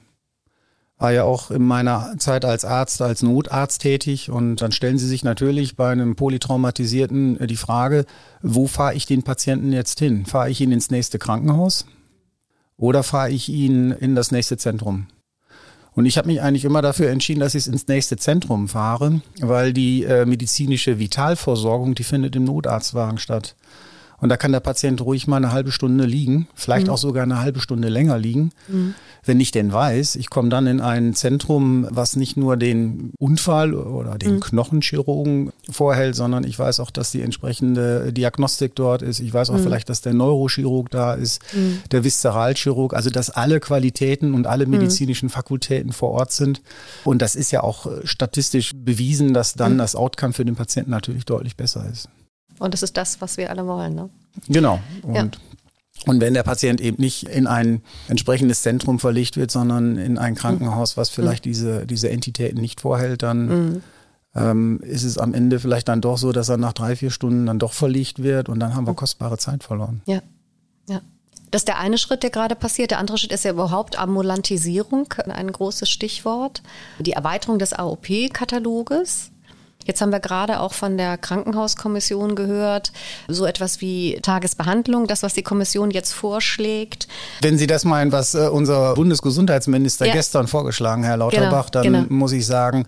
war 1.00 1.14
ja 1.14 1.24
auch 1.24 1.50
in 1.50 1.64
meiner 1.64 2.14
Zeit 2.18 2.44
als 2.44 2.66
Arzt, 2.66 3.02
als 3.02 3.24
Notarzt 3.24 3.82
tätig 3.82 4.30
und 4.30 4.58
dann 4.58 4.74
stellen 4.74 4.98
Sie 5.00 5.08
sich 5.08 5.24
natürlich 5.24 5.78
bei 5.78 5.90
einem 5.90 6.16
Polytraumatisierten 6.16 7.40
äh, 7.40 7.48
die 7.48 7.56
Frage, 7.56 8.06
wo 8.44 8.68
fahre 8.68 8.94
ich 8.94 9.06
den 9.06 9.24
Patienten 9.24 9.72
jetzt 9.72 9.98
hin? 10.00 10.26
Fahre 10.26 10.50
ich 10.50 10.60
ihn 10.60 10.74
ins 10.74 10.92
nächste 10.92 11.18
Krankenhaus 11.18 11.86
oder 12.78 13.04
fahre 13.04 13.32
ich 13.32 13.48
ihn 13.48 13.92
in 13.92 14.14
das 14.14 14.32
nächste 14.32 14.58
Zentrum? 14.58 15.08
Und 15.94 16.06
ich 16.06 16.18
habe 16.18 16.28
mich 16.28 16.42
eigentlich 16.42 16.66
immer 16.66 16.82
dafür 16.82 17.10
entschieden, 17.10 17.40
dass 17.40 17.56
ich 17.56 17.68
ins 17.68 17.88
nächste 17.88 18.18
Zentrum 18.18 18.68
fahre, 18.68 19.22
weil 19.40 19.74
die 19.74 20.04
äh, 20.04 20.26
medizinische 20.26 21.00
Vitalversorgung, 21.00 21.96
die 21.96 22.04
findet 22.04 22.36
im 22.36 22.44
Notarztwagen 22.44 23.18
statt. 23.18 23.56
Und 24.22 24.30
da 24.30 24.38
kann 24.38 24.52
der 24.52 24.60
Patient 24.60 25.02
ruhig 25.02 25.28
mal 25.28 25.38
eine 25.38 25.52
halbe 25.52 25.72
Stunde 25.72 26.06
liegen, 26.06 26.48
vielleicht 26.56 26.88
mhm. 26.88 26.94
auch 26.94 26.98
sogar 26.98 27.24
eine 27.24 27.40
halbe 27.40 27.60
Stunde 27.60 27.90
länger 27.90 28.18
liegen. 28.18 28.52
Mhm. 28.68 28.94
Wenn 29.26 29.40
ich 29.40 29.52
denn 29.52 29.72
weiß, 29.72 30.16
ich 30.16 30.30
komme 30.30 30.50
dann 30.50 30.66
in 30.66 30.82
ein 30.82 31.14
Zentrum, 31.14 31.88
was 31.90 32.16
nicht 32.16 32.38
nur 32.38 32.58
den 32.58 33.12
Unfall 33.20 33.74
oder 33.74 34.18
den 34.18 34.36
mhm. 34.36 34.40
Knochenchirurgen 34.40 35.52
vorhält, 35.70 36.16
sondern 36.16 36.44
ich 36.44 36.58
weiß 36.58 36.80
auch, 36.80 36.90
dass 36.90 37.12
die 37.12 37.22
entsprechende 37.22 38.14
Diagnostik 38.14 38.76
dort 38.76 39.02
ist. 39.02 39.20
Ich 39.20 39.34
weiß 39.34 39.50
auch 39.50 39.58
mhm. 39.58 39.64
vielleicht, 39.64 39.90
dass 39.90 40.02
der 40.02 40.14
Neurochirurg 40.14 40.90
da 40.90 41.14
ist, 41.14 41.42
mhm. 41.54 41.80
der 41.92 42.04
Viszeralchirurg, 42.04 42.94
also 42.94 43.10
dass 43.10 43.30
alle 43.30 43.60
Qualitäten 43.60 44.34
und 44.34 44.48
alle 44.48 44.66
mhm. 44.66 44.72
medizinischen 44.72 45.30
Fakultäten 45.30 45.92
vor 45.92 46.12
Ort 46.12 46.32
sind. 46.32 46.62
Und 47.04 47.22
das 47.22 47.36
ist 47.36 47.52
ja 47.52 47.62
auch 47.62 47.88
statistisch 48.04 48.72
bewiesen, 48.76 49.34
dass 49.34 49.54
dann 49.54 49.78
das 49.78 49.96
Outcome 49.96 50.34
für 50.34 50.46
den 50.46 50.56
Patienten 50.56 50.92
natürlich 50.92 51.26
deutlich 51.26 51.56
besser 51.56 51.86
ist. 51.92 52.10
Und 52.60 52.74
das 52.74 52.84
ist 52.84 52.98
das, 52.98 53.22
was 53.22 53.38
wir 53.38 53.50
alle 53.50 53.66
wollen, 53.66 53.96
ne? 53.96 54.10
Genau. 54.48 54.80
Und, 55.02 55.16
ja. 55.16 55.30
und 56.06 56.22
wenn 56.22 56.34
der 56.34 56.44
Patient 56.44 56.82
eben 56.82 57.02
nicht 57.02 57.24
in 57.24 57.48
ein 57.48 57.82
entsprechendes 58.08 58.62
Zentrum 58.62 59.00
verlegt 59.00 59.38
wird, 59.38 59.50
sondern 59.50 59.98
in 59.98 60.18
ein 60.18 60.36
Krankenhaus, 60.36 60.98
was 60.98 61.10
vielleicht 61.10 61.46
mhm. 61.46 61.50
diese, 61.50 61.86
diese 61.88 62.10
Entitäten 62.10 62.62
nicht 62.62 62.82
vorhält, 62.82 63.24
dann 63.24 63.48
mhm. 63.48 63.82
ähm, 64.36 64.80
ist 64.82 65.04
es 65.04 65.18
am 65.18 65.34
Ende 65.34 65.60
vielleicht 65.60 65.88
dann 65.88 66.02
doch 66.02 66.18
so, 66.18 66.32
dass 66.32 66.50
er 66.50 66.58
nach 66.58 66.74
drei, 66.74 66.96
vier 66.96 67.12
Stunden 67.12 67.46
dann 67.46 67.60
doch 67.60 67.74
verlegt 67.74 68.22
wird 68.22 68.50
und 68.50 68.60
dann 68.60 68.76
haben 68.76 68.86
wir 68.86 68.92
mhm. 68.92 68.98
kostbare 68.98 69.38
Zeit 69.38 69.64
verloren. 69.64 70.02
Ja, 70.06 70.22
ja. 70.88 71.02
Das 71.52 71.62
ist 71.62 71.68
der 71.68 71.80
eine 71.80 71.98
Schritt, 71.98 72.22
der 72.22 72.30
gerade 72.30 72.56
passiert. 72.56 72.92
Der 72.92 73.00
andere 73.00 73.18
Schritt 73.18 73.32
ist 73.32 73.44
ja 73.44 73.52
überhaupt 73.52 73.98
Ambulantisierung, 73.98 75.12
ein 75.30 75.52
großes 75.52 75.90
Stichwort. 75.90 76.62
Die 77.00 77.14
Erweiterung 77.14 77.58
des 77.58 77.74
AOP-Kataloges. 77.74 79.32
Jetzt 79.86 80.02
haben 80.02 80.12
wir 80.12 80.20
gerade 80.20 80.60
auch 80.60 80.74
von 80.74 80.98
der 80.98 81.18
Krankenhauskommission 81.18 82.36
gehört, 82.36 82.92
so 83.28 83.46
etwas 83.46 83.80
wie 83.80 84.20
Tagesbehandlung, 84.22 85.08
das, 85.08 85.24
was 85.24 85.34
die 85.34 85.42
Kommission 85.42 85.90
jetzt 85.90 86.12
vorschlägt. 86.12 87.08
Wenn 87.42 87.58
Sie 87.58 87.66
das 87.66 87.86
meinen, 87.86 88.12
was 88.12 88.36
äh, 88.36 88.50
unser 88.52 88.94
Bundesgesundheitsminister 88.96 90.06
ja. 90.06 90.14
gestern 90.14 90.48
vorgeschlagen, 90.48 91.04
Herr 91.04 91.18
Lauterbach, 91.18 91.72
genau, 91.72 91.84
dann 91.84 91.94
genau. 91.94 92.06
muss 92.10 92.34
ich 92.34 92.46
sagen, 92.46 92.86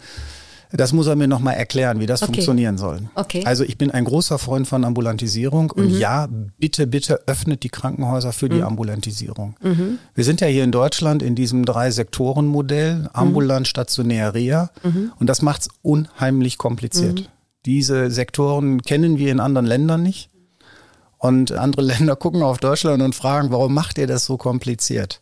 das 0.74 0.94
muss 0.94 1.08
er 1.08 1.16
mir 1.16 1.28
nochmal 1.28 1.56
erklären, 1.56 2.00
wie 2.00 2.06
das 2.06 2.22
okay. 2.22 2.34
funktionieren 2.34 2.78
soll. 2.78 3.02
Okay. 3.16 3.44
Also 3.46 3.64
ich 3.64 3.78
bin 3.78 3.92
ein 3.92 4.06
großer 4.06 4.38
Freund 4.40 4.68
von 4.68 4.86
Ambulantisierung 4.86 5.72
und 5.72 5.92
mhm. 5.92 6.00
ja, 6.00 6.28
bitte, 6.58 6.88
bitte 6.88 7.22
öffnet 7.28 7.64
die 7.64 7.70
Krankenhäuser 7.70 8.32
für 8.32 8.50
die 8.50 8.58
mhm. 8.58 8.64
Ambulantisierung. 8.64 9.56
Mhm. 9.62 10.00
Wir 10.16 10.24
sind 10.24 10.42
ja 10.42 10.48
hier 10.48 10.64
in 10.64 10.72
Deutschland 10.72 11.24
in 11.24 11.36
diesem 11.36 11.66
Drei-Sektoren-Modell, 11.66 13.10
ambulant, 13.14 13.68
stationär, 13.68 14.34
Reha 14.34 14.70
mhm. 14.84 15.12
und 15.20 15.28
das 15.28 15.42
macht 15.42 15.62
es 15.62 15.68
unheimlich 15.82 16.58
kompliziert. 16.58 17.22
Mhm. 17.22 17.26
Diese 17.66 18.10
Sektoren 18.10 18.82
kennen 18.82 19.18
wir 19.18 19.32
in 19.32 19.40
anderen 19.40 19.68
Ländern 19.68 20.02
nicht. 20.04 20.30
Und 21.18 21.52
andere 21.52 21.82
Länder 21.84 22.16
gucken 22.16 22.42
auf 22.42 22.58
Deutschland 22.58 23.04
und 23.04 23.14
fragen, 23.14 23.52
warum 23.52 23.74
macht 23.74 23.98
ihr 23.98 24.08
das 24.08 24.26
so 24.26 24.38
kompliziert? 24.38 25.20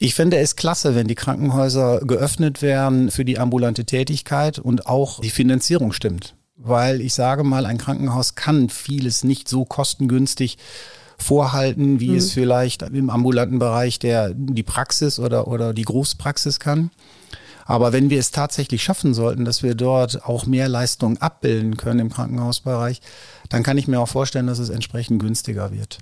Ich 0.00 0.14
finde 0.14 0.38
es 0.38 0.54
klasse, 0.54 0.94
wenn 0.94 1.08
die 1.08 1.16
Krankenhäuser 1.16 2.00
geöffnet 2.00 2.62
werden 2.62 3.10
für 3.10 3.24
die 3.24 3.38
ambulante 3.38 3.84
Tätigkeit 3.84 4.60
und 4.60 4.86
auch 4.86 5.20
die 5.20 5.30
Finanzierung 5.30 5.92
stimmt. 5.92 6.36
Weil 6.54 7.00
ich 7.00 7.14
sage 7.14 7.42
mal, 7.42 7.66
ein 7.66 7.78
Krankenhaus 7.78 8.36
kann 8.36 8.68
vieles 8.68 9.24
nicht 9.24 9.48
so 9.48 9.64
kostengünstig 9.64 10.56
vorhalten, 11.18 11.98
wie 11.98 12.10
mhm. 12.10 12.16
es 12.16 12.32
vielleicht 12.32 12.82
im 12.82 13.10
ambulanten 13.10 13.58
Bereich 13.58 13.98
der, 13.98 14.32
die 14.34 14.62
Praxis 14.62 15.18
oder, 15.18 15.48
oder 15.48 15.74
die 15.74 15.82
Großpraxis 15.82 16.60
kann. 16.60 16.90
Aber 17.64 17.92
wenn 17.92 18.08
wir 18.08 18.20
es 18.20 18.30
tatsächlich 18.30 18.84
schaffen 18.84 19.14
sollten, 19.14 19.44
dass 19.44 19.64
wir 19.64 19.74
dort 19.74 20.24
auch 20.24 20.46
mehr 20.46 20.68
Leistungen 20.68 21.18
abbilden 21.18 21.76
können 21.76 22.00
im 22.00 22.10
Krankenhausbereich, 22.10 23.00
dann 23.48 23.64
kann 23.64 23.76
ich 23.76 23.88
mir 23.88 24.00
auch 24.00 24.08
vorstellen, 24.08 24.46
dass 24.46 24.60
es 24.60 24.70
entsprechend 24.70 25.20
günstiger 25.20 25.72
wird. 25.72 25.98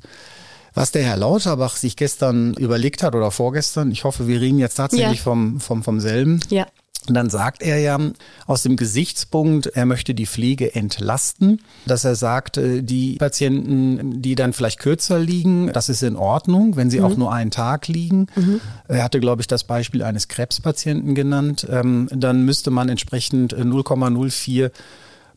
Was 0.77 0.93
der 0.93 1.03
Herr 1.05 1.17
Lauterbach 1.17 1.75
sich 1.75 1.97
gestern 1.97 2.53
überlegt 2.53 3.03
hat 3.03 3.15
oder 3.15 3.31
vorgestern, 3.31 3.91
ich 3.91 4.05
hoffe, 4.05 4.29
wir 4.29 4.43
reden 4.43 4.59
jetzt 4.59 4.75
tatsächlich 4.75 5.21
ja. 5.21 5.25
vom, 5.25 5.59
vom, 5.59 5.83
vom 5.83 6.01
selben. 6.01 6.41
Ja. 6.51 6.67
Und 7.09 7.15
dann 7.15 7.31
sagt 7.31 7.63
er 7.63 7.79
ja 7.79 7.99
aus 8.47 8.63
dem 8.63 8.77
Gesichtspunkt, 8.77 9.69
er 9.69 9.87
möchte 9.87 10.13
die 10.13 10.27
Pflege 10.27 10.75
entlasten, 10.75 11.63
dass 11.87 12.05
er 12.05 12.15
sagt, 12.15 12.59
äh, 12.59 12.83
die 12.83 13.15
Patienten, 13.15 14.21
die 14.21 14.35
dann 14.35 14.53
vielleicht 14.53 14.79
kürzer 14.79 15.19
liegen, 15.19 15.73
das 15.73 15.89
ist 15.89 16.03
in 16.03 16.17
Ordnung, 16.17 16.77
wenn 16.77 16.91
sie 16.91 16.99
mhm. 16.99 17.05
auch 17.07 17.17
nur 17.17 17.33
einen 17.33 17.51
Tag 17.51 17.89
liegen. 17.89 18.27
Mhm. 18.35 18.61
Er 18.87 19.03
hatte, 19.03 19.21
glaube 19.21 19.41
ich, 19.41 19.47
das 19.47 19.65
Beispiel 19.65 20.03
eines 20.03 20.29
Krebspatienten 20.29 21.15
genannt. 21.15 21.67
Ähm, 21.71 22.09
dann 22.13 22.45
müsste 22.45 22.71
man 22.71 22.91
entsprechend 22.91 23.55
0,04 23.57 24.71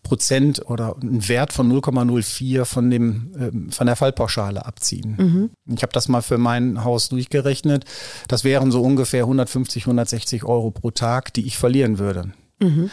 Prozent 0.03 0.61
oder 0.65 0.95
einen 1.01 1.27
Wert 1.27 1.53
von 1.53 1.71
0,04 1.71 2.65
von 2.65 2.89
dem 2.89 3.31
ähm, 3.37 3.71
von 3.71 3.87
der 3.87 3.95
Fallpauschale 3.95 4.65
abziehen. 4.65 5.15
Mhm. 5.17 5.73
Ich 5.75 5.81
habe 5.81 5.93
das 5.93 6.07
mal 6.07 6.21
für 6.21 6.37
mein 6.37 6.83
Haus 6.83 7.09
durchgerechnet. 7.09 7.85
Das 8.27 8.43
wären 8.43 8.71
so 8.71 8.81
ungefähr 8.81 9.23
150, 9.23 9.83
160 9.83 10.43
Euro 10.45 10.71
pro 10.71 10.91
Tag, 10.91 11.33
die 11.33 11.45
ich 11.45 11.57
verlieren 11.57 11.99
würde. 11.99 12.31
Mhm. 12.59 12.89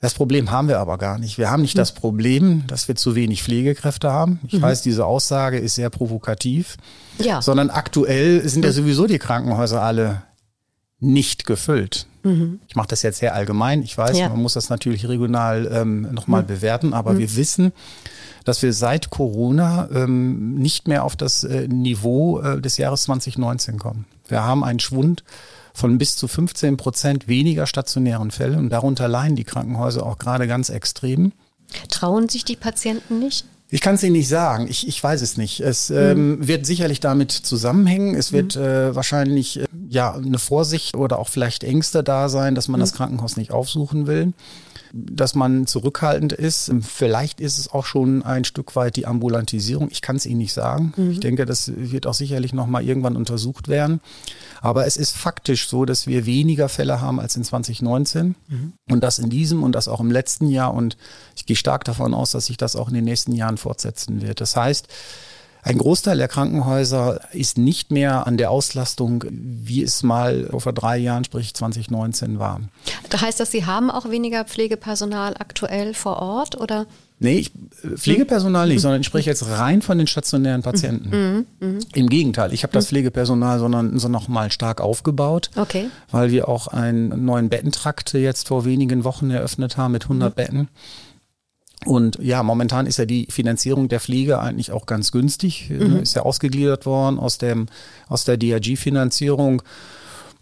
Das 0.00 0.14
Problem 0.14 0.50
haben 0.50 0.68
wir 0.68 0.78
aber 0.78 0.98
gar 0.98 1.18
nicht. 1.18 1.38
Wir 1.38 1.50
haben 1.50 1.62
nicht 1.62 1.74
mhm. 1.74 1.78
das 1.80 1.92
Problem, 1.92 2.64
dass 2.66 2.86
wir 2.86 2.96
zu 2.96 3.14
wenig 3.14 3.42
Pflegekräfte 3.42 4.12
haben. 4.12 4.40
Ich 4.46 4.54
mhm. 4.54 4.62
weiß, 4.62 4.82
diese 4.82 5.06
Aussage 5.06 5.58
ist 5.58 5.74
sehr 5.74 5.90
provokativ. 5.90 6.76
Ja. 7.18 7.40
Sondern 7.40 7.70
aktuell 7.70 8.46
sind 8.46 8.64
ja 8.64 8.70
mhm. 8.70 8.74
sowieso 8.74 9.06
die 9.06 9.18
Krankenhäuser 9.18 9.82
alle 9.82 10.22
nicht 10.98 11.46
gefüllt. 11.46 12.06
Mhm. 12.22 12.60
Ich 12.68 12.76
mache 12.76 12.88
das 12.88 13.02
jetzt 13.02 13.18
sehr 13.18 13.34
allgemein. 13.34 13.82
Ich 13.82 13.96
weiß, 13.96 14.18
ja. 14.18 14.28
man 14.28 14.40
muss 14.40 14.54
das 14.54 14.68
natürlich 14.68 15.08
regional 15.08 15.70
ähm, 15.72 16.12
nochmal 16.12 16.42
mhm. 16.42 16.46
bewerten, 16.46 16.94
aber 16.94 17.12
mhm. 17.12 17.18
wir 17.18 17.36
wissen, 17.36 17.72
dass 18.44 18.62
wir 18.62 18.72
seit 18.72 19.10
Corona 19.10 19.88
ähm, 19.92 20.54
nicht 20.54 20.88
mehr 20.88 21.04
auf 21.04 21.16
das 21.16 21.44
äh, 21.44 21.68
Niveau 21.68 22.40
äh, 22.40 22.60
des 22.60 22.78
Jahres 22.78 23.04
2019 23.04 23.78
kommen. 23.78 24.06
Wir 24.28 24.42
haben 24.42 24.64
einen 24.64 24.80
Schwund 24.80 25.24
von 25.74 25.98
bis 25.98 26.16
zu 26.16 26.26
15 26.26 26.76
Prozent 26.76 27.28
weniger 27.28 27.66
stationären 27.66 28.30
Fällen 28.30 28.58
und 28.58 28.70
darunter 28.70 29.08
leiden 29.08 29.36
die 29.36 29.44
Krankenhäuser 29.44 30.04
auch 30.04 30.18
gerade 30.18 30.48
ganz 30.48 30.70
extrem. 30.70 31.32
Trauen 31.88 32.28
sich 32.28 32.44
die 32.44 32.56
Patienten 32.56 33.18
nicht? 33.18 33.44
Ich 33.68 33.80
kann 33.80 33.96
es 33.96 34.02
Ihnen 34.02 34.12
nicht 34.12 34.28
sagen. 34.28 34.66
Ich, 34.68 34.86
ich 34.86 35.02
weiß 35.02 35.22
es 35.22 35.36
nicht. 35.36 35.60
Es 35.60 35.90
mhm. 35.90 35.96
ähm, 35.96 36.48
wird 36.48 36.66
sicherlich 36.66 37.00
damit 37.00 37.32
zusammenhängen. 37.32 38.14
Es 38.14 38.32
wird 38.32 38.56
mhm. 38.56 38.62
äh, 38.62 38.94
wahrscheinlich 38.94 39.60
äh, 39.60 39.66
ja 39.88 40.14
eine 40.14 40.38
Vorsicht 40.38 40.94
oder 40.94 41.18
auch 41.18 41.28
vielleicht 41.28 41.64
Ängste 41.64 42.04
da 42.04 42.28
sein, 42.28 42.54
dass 42.54 42.68
man 42.68 42.78
mhm. 42.78 42.82
das 42.82 42.92
Krankenhaus 42.92 43.36
nicht 43.36 43.50
aufsuchen 43.50 44.06
will 44.06 44.32
dass 44.92 45.34
man 45.34 45.66
zurückhaltend 45.66 46.32
ist. 46.32 46.72
Vielleicht 46.80 47.40
ist 47.40 47.58
es 47.58 47.70
auch 47.70 47.84
schon 47.84 48.22
ein 48.22 48.44
Stück 48.44 48.76
weit 48.76 48.96
die 48.96 49.06
Ambulantisierung. 49.06 49.88
Ich 49.90 50.00
kann 50.00 50.16
es 50.16 50.26
Ihnen 50.26 50.38
nicht 50.38 50.52
sagen. 50.52 50.94
Ich 51.10 51.20
denke, 51.20 51.44
das 51.44 51.72
wird 51.76 52.06
auch 52.06 52.14
sicherlich 52.14 52.52
noch 52.52 52.66
mal 52.66 52.82
irgendwann 52.82 53.16
untersucht 53.16 53.68
werden. 53.68 54.00
Aber 54.60 54.86
es 54.86 54.96
ist 54.96 55.16
faktisch 55.16 55.68
so, 55.68 55.84
dass 55.84 56.06
wir 56.06 56.26
weniger 56.26 56.68
Fälle 56.68 57.00
haben 57.00 57.20
als 57.20 57.36
in 57.36 57.44
2019 57.44 58.34
mhm. 58.48 58.72
und 58.90 59.02
das 59.02 59.18
in 59.18 59.30
diesem 59.30 59.62
und 59.62 59.72
das 59.72 59.88
auch 59.88 60.00
im 60.00 60.10
letzten 60.10 60.48
Jahr. 60.48 60.74
Und 60.74 60.96
ich 61.36 61.46
gehe 61.46 61.56
stark 61.56 61.84
davon 61.84 62.14
aus, 62.14 62.32
dass 62.32 62.46
sich 62.46 62.56
das 62.56 62.76
auch 62.76 62.88
in 62.88 62.94
den 62.94 63.04
nächsten 63.04 63.32
Jahren 63.32 63.58
fortsetzen 63.58 64.22
wird. 64.22 64.40
Das 64.40 64.56
heißt, 64.56 64.88
ein 65.66 65.78
Großteil 65.78 66.16
der 66.16 66.28
Krankenhäuser 66.28 67.18
ist 67.32 67.58
nicht 67.58 67.90
mehr 67.90 68.28
an 68.28 68.36
der 68.36 68.52
Auslastung, 68.52 69.24
wie 69.28 69.82
es 69.82 70.04
mal 70.04 70.48
vor 70.56 70.72
drei 70.72 70.96
Jahren, 70.96 71.24
sprich 71.24 71.54
2019 71.54 72.38
war. 72.38 72.60
Das 73.10 73.20
heißt 73.20 73.40
das, 73.40 73.50
Sie 73.50 73.66
haben 73.66 73.90
auch 73.90 74.08
weniger 74.08 74.44
Pflegepersonal 74.44 75.34
aktuell 75.36 75.92
vor 75.92 76.18
Ort 76.22 76.56
oder? 76.56 76.86
Nee, 77.18 77.38
ich, 77.38 77.52
Pflegepersonal 77.94 78.68
nicht, 78.68 78.76
mhm. 78.76 78.80
sondern 78.80 79.00
ich 79.00 79.06
spreche 79.06 79.30
jetzt 79.30 79.48
rein 79.48 79.80
von 79.80 79.96
den 79.96 80.06
stationären 80.06 80.62
Patienten. 80.62 81.46
Mhm. 81.60 81.66
Mhm. 81.66 81.78
Im 81.94 82.08
Gegenteil, 82.10 82.52
ich 82.52 82.62
habe 82.62 82.74
das 82.74 82.88
Pflegepersonal 82.88 83.58
sondern 83.58 83.98
so 83.98 84.08
noch 84.08 84.28
mal 84.28 84.50
stark 84.52 84.82
aufgebaut, 84.82 85.50
okay. 85.56 85.88
weil 86.10 86.30
wir 86.30 86.48
auch 86.48 86.66
einen 86.68 87.24
neuen 87.24 87.48
Bettentrakt 87.48 88.12
jetzt 88.12 88.48
vor 88.48 88.66
wenigen 88.66 89.04
Wochen 89.04 89.30
eröffnet 89.30 89.78
haben 89.78 89.92
mit 89.92 90.04
100 90.04 90.30
mhm. 90.30 90.34
Betten. 90.34 90.68
Und 91.86 92.18
ja, 92.20 92.42
momentan 92.42 92.86
ist 92.86 92.98
ja 92.98 93.06
die 93.06 93.26
Finanzierung 93.30 93.88
der 93.88 94.00
Pflege 94.00 94.40
eigentlich 94.40 94.72
auch 94.72 94.86
ganz 94.86 95.12
günstig. 95.12 95.70
Mhm. 95.70 95.98
Ist 95.98 96.16
ja 96.16 96.22
ausgegliedert 96.22 96.84
worden 96.84 97.18
aus 97.18 97.38
dem, 97.38 97.66
aus 98.08 98.24
der 98.24 98.36
DRG-Finanzierung. 98.36 99.62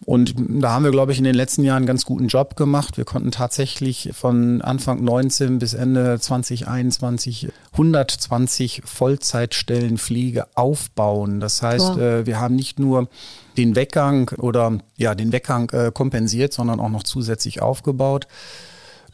Und 0.07 0.35
da 0.37 0.73
haben 0.73 0.85
wir, 0.85 0.91
glaube 0.91 1.13
ich, 1.13 1.19
in 1.19 1.25
den 1.25 1.35
letzten 1.35 1.65
Jahren 1.65 1.79
einen 1.79 1.87
ganz 1.87 2.05
guten 2.05 2.29
Job 2.29 2.57
gemacht. 2.57 2.97
Wir 2.97 3.05
konnten 3.05 3.31
tatsächlich 3.31 4.11
von 4.13 4.61
Anfang 4.61 5.03
19 5.03 5.59
bis 5.59 5.75
Ende 5.75 6.21
2021 6.21 7.49
120 7.73 8.83
Vollzeitstellen 8.85 9.99
Pflege 9.99 10.47
aufbauen. 10.55 11.41
Das 11.41 11.63
heißt, 11.63 11.95
wow. 11.95 11.99
äh, 11.99 12.27
wir 12.27 12.41
haben 12.41 12.55
nicht 12.55 12.79
nur 12.79 13.09
den 13.57 13.77
Weggang 13.77 14.31
oder 14.39 14.79
ja, 14.97 15.15
den 15.15 15.33
Weggang 15.33 15.71
äh, 15.71 15.91
kompensiert, 15.93 16.53
sondern 16.53 16.81
auch 16.81 16.91
noch 16.91 17.05
zusätzlich 17.05 17.63
aufgebaut. 17.63 18.27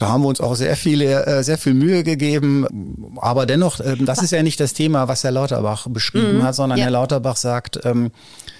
Da 0.00 0.08
haben 0.08 0.22
wir 0.22 0.28
uns 0.28 0.40
auch 0.40 0.54
sehr 0.54 0.76
viele, 0.76 1.26
äh, 1.26 1.44
sehr 1.44 1.58
viel 1.58 1.74
Mühe 1.74 2.02
gegeben. 2.02 3.14
Aber 3.18 3.44
dennoch, 3.44 3.80
ähm, 3.80 4.06
das 4.06 4.22
ist 4.22 4.30
ja 4.30 4.42
nicht 4.42 4.58
das 4.58 4.72
Thema, 4.72 5.08
was 5.08 5.22
Herr 5.22 5.30
Lauterbach 5.30 5.86
beschrieben 5.88 6.38
mhm. 6.38 6.42
hat, 6.42 6.54
sondern 6.54 6.78
ja. 6.78 6.84
Herr 6.86 6.92
Lauterbach 6.92 7.36
sagt, 7.36 7.80
ähm, 7.84 8.10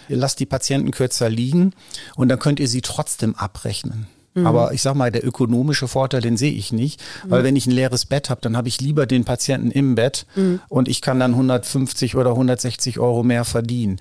lasst 0.08 0.38
die 0.40 0.46
Patienten 0.46 0.90
kürzer 0.90 1.30
liegen 1.30 1.72
und 2.14 2.28
dann 2.28 2.38
könnt 2.38 2.60
ihr 2.60 2.68
sie 2.68 2.82
trotzdem 2.82 3.34
abrechnen. 3.36 4.06
Mhm. 4.34 4.46
Aber 4.46 4.74
ich 4.74 4.82
sag 4.82 4.94
mal, 4.94 5.10
der 5.10 5.26
ökonomische 5.26 5.88
Vorteil, 5.88 6.20
den 6.20 6.36
sehe 6.36 6.52
ich 6.52 6.72
nicht, 6.72 7.02
weil 7.24 7.40
mhm. 7.40 7.46
wenn 7.46 7.56
ich 7.56 7.66
ein 7.66 7.72
leeres 7.72 8.04
Bett 8.04 8.28
habe, 8.28 8.42
dann 8.42 8.54
habe 8.54 8.68
ich 8.68 8.82
lieber 8.82 9.06
den 9.06 9.24
Patienten 9.24 9.70
im 9.70 9.94
Bett 9.94 10.26
mhm. 10.36 10.60
und 10.68 10.88
ich 10.88 11.00
kann 11.00 11.18
dann 11.18 11.32
150 11.32 12.16
oder 12.16 12.30
160 12.32 12.98
Euro 12.98 13.22
mehr 13.22 13.46
verdienen. 13.46 13.98